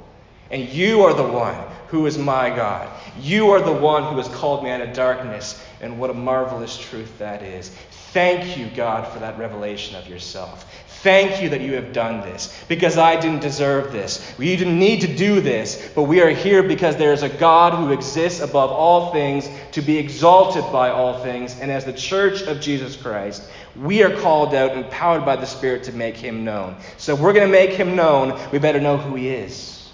And 0.49 0.67
you 0.67 1.03
are 1.03 1.13
the 1.13 1.23
one 1.23 1.55
who 1.87 2.05
is 2.05 2.17
my 2.17 2.49
God. 2.49 2.89
You 3.17 3.51
are 3.51 3.61
the 3.61 3.71
one 3.71 4.03
who 4.03 4.17
has 4.17 4.27
called 4.27 4.65
me 4.65 4.69
out 4.69 4.81
of 4.81 4.93
darkness. 4.93 5.63
And 5.79 5.97
what 5.97 6.09
a 6.09 6.13
marvelous 6.13 6.77
truth 6.77 7.17
that 7.19 7.41
is. 7.41 7.69
Thank 8.11 8.57
you, 8.57 8.67
God, 8.75 9.07
for 9.07 9.19
that 9.19 9.39
revelation 9.39 9.95
of 9.95 10.09
yourself. 10.09 10.80
Thank 11.01 11.41
you 11.41 11.49
that 11.49 11.61
you 11.61 11.73
have 11.73 11.93
done 11.93 12.21
this 12.21 12.55
because 12.67 12.95
I 12.95 13.19
didn't 13.19 13.41
deserve 13.41 13.91
this. 13.91 14.35
You 14.37 14.55
didn't 14.55 14.77
need 14.77 15.01
to 15.01 15.07
do 15.07 15.41
this, 15.41 15.91
but 15.95 16.03
we 16.03 16.21
are 16.21 16.29
here 16.29 16.61
because 16.61 16.95
there 16.95 17.11
is 17.11 17.23
a 17.23 17.29
God 17.29 17.73
who 17.73 17.91
exists 17.91 18.39
above 18.39 18.69
all 18.69 19.11
things 19.11 19.49
to 19.71 19.81
be 19.81 19.97
exalted 19.97 20.63
by 20.71 20.91
all 20.91 21.23
things. 21.23 21.59
And 21.59 21.71
as 21.71 21.85
the 21.85 21.93
church 21.93 22.43
of 22.43 22.61
Jesus 22.61 22.95
Christ, 22.95 23.49
we 23.75 24.03
are 24.03 24.15
called 24.15 24.53
out, 24.53 24.73
and 24.73 24.85
empowered 24.85 25.25
by 25.25 25.37
the 25.37 25.47
Spirit 25.47 25.83
to 25.85 25.91
make 25.91 26.15
him 26.15 26.45
known. 26.45 26.75
So 26.97 27.15
if 27.15 27.19
we're 27.19 27.33
going 27.33 27.47
to 27.47 27.51
make 27.51 27.71
him 27.71 27.95
known, 27.95 28.39
we 28.51 28.59
better 28.59 28.79
know 28.79 28.97
who 28.97 29.15
he 29.15 29.29
is. 29.29 29.89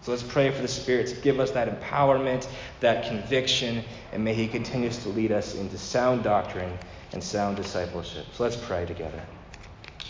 So 0.00 0.10
let's 0.10 0.24
pray 0.24 0.50
for 0.50 0.62
the 0.62 0.66
Spirit 0.66 1.06
to 1.08 1.14
give 1.14 1.38
us 1.38 1.52
that 1.52 1.80
empowerment, 1.80 2.48
that 2.80 3.06
conviction, 3.06 3.84
and 4.12 4.24
may 4.24 4.34
he 4.34 4.48
continues 4.48 4.98
to 5.04 5.10
lead 5.10 5.30
us 5.30 5.54
into 5.54 5.78
sound 5.78 6.24
doctrine 6.24 6.76
and 7.12 7.22
sound 7.22 7.56
discipleship. 7.56 8.26
So 8.32 8.44
let's 8.44 8.56
pray 8.56 8.86
together. 8.86 9.22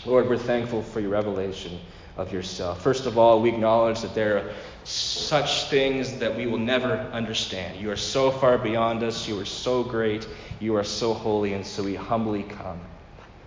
Lord, 0.05 0.29
we're 0.29 0.37
thankful 0.37 0.81
for 0.81 0.99
your 0.99 1.11
revelation 1.11 1.79
of 2.17 2.31
yourself. 2.31 2.81
First 2.81 3.05
of 3.05 3.17
all, 3.17 3.41
we 3.41 3.49
acknowledge 3.49 4.01
that 4.01 4.13
there 4.13 4.37
are 4.37 4.51
such 4.83 5.65
things 5.69 6.17
that 6.17 6.35
we 6.35 6.45
will 6.45 6.59
never 6.59 6.93
understand. 7.11 7.79
You 7.79 7.91
are 7.91 7.97
so 7.97 8.29
far 8.31 8.57
beyond 8.57 9.01
us. 9.03 9.27
You 9.27 9.39
are 9.39 9.45
so 9.45 9.83
great. 9.83 10.27
You 10.59 10.75
are 10.75 10.83
so 10.83 11.13
holy. 11.13 11.53
And 11.53 11.65
so 11.65 11.83
we 11.83 11.95
humbly 11.95 12.43
come. 12.43 12.79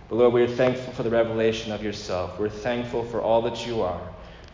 But 0.09 0.15
Lord, 0.15 0.33
we 0.33 0.41
are 0.41 0.47
thankful 0.47 0.93
for 0.93 1.03
the 1.03 1.09
revelation 1.09 1.71
of 1.71 1.83
yourself. 1.83 2.39
We're 2.39 2.49
thankful 2.49 3.03
for 3.03 3.21
all 3.21 3.41
that 3.43 3.65
you 3.67 3.81
are 3.81 4.01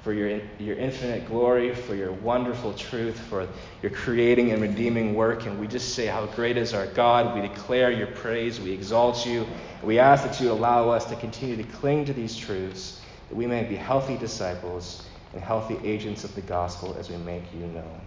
for 0.03 0.11
your, 0.11 0.41
your 0.59 0.75
infinite 0.75 1.25
glory, 1.27 1.73
for 1.73 1.95
your 1.95 2.11
wonderful 2.11 2.73
truth, 2.73 3.17
for 3.17 3.47
your 3.81 3.91
creating 3.91 4.51
and 4.51 4.61
redeeming 4.61 5.15
work. 5.15 5.45
And 5.45 5.57
we 5.57 5.65
just 5.65 5.95
say 5.95 6.07
how 6.07 6.25
great 6.25 6.57
is 6.57 6.73
our 6.73 6.87
God. 6.87 7.33
We 7.33 7.47
declare 7.47 7.89
your 7.89 8.07
praise. 8.07 8.59
We 8.59 8.71
exalt 8.71 9.25
you. 9.25 9.47
We 9.81 9.99
ask 9.99 10.25
that 10.25 10.41
you 10.41 10.51
allow 10.51 10.89
us 10.89 11.05
to 11.05 11.15
continue 11.15 11.55
to 11.55 11.63
cling 11.63 12.03
to 12.05 12.13
these 12.13 12.35
truths, 12.35 13.01
that 13.29 13.35
we 13.35 13.47
may 13.47 13.63
be 13.63 13.75
healthy 13.75 14.17
disciples 14.17 15.05
and 15.31 15.41
healthy 15.41 15.79
agents 15.85 16.25
of 16.25 16.35
the 16.35 16.41
gospel 16.41 16.95
as 16.99 17.09
we 17.09 17.15
make 17.17 17.43
you 17.53 17.65
known. 17.67 18.01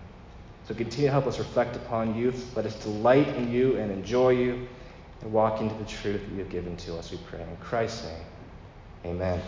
So 0.69 0.75
continue 0.75 1.07
to 1.07 1.13
help 1.13 1.27
us 1.27 1.39
reflect 1.39 1.77
upon 1.77 2.15
you. 2.15 2.35
Let 2.55 2.67
us 2.67 2.75
delight 2.75 3.29
in 3.29 3.51
you 3.51 3.77
and 3.77 3.91
enjoy 3.91 4.31
you 4.31 4.69
and 5.23 5.33
walk 5.33 5.63
into 5.63 5.75
the 5.77 5.85
truth 5.85 6.21
that 6.21 6.33
you 6.33 6.39
have 6.41 6.51
given 6.51 6.77
to 6.77 6.99
us, 6.99 7.11
we 7.11 7.19
pray. 7.29 7.41
In 7.41 7.57
Christ's 7.57 8.05
name, 8.05 9.15
amen. 9.15 9.41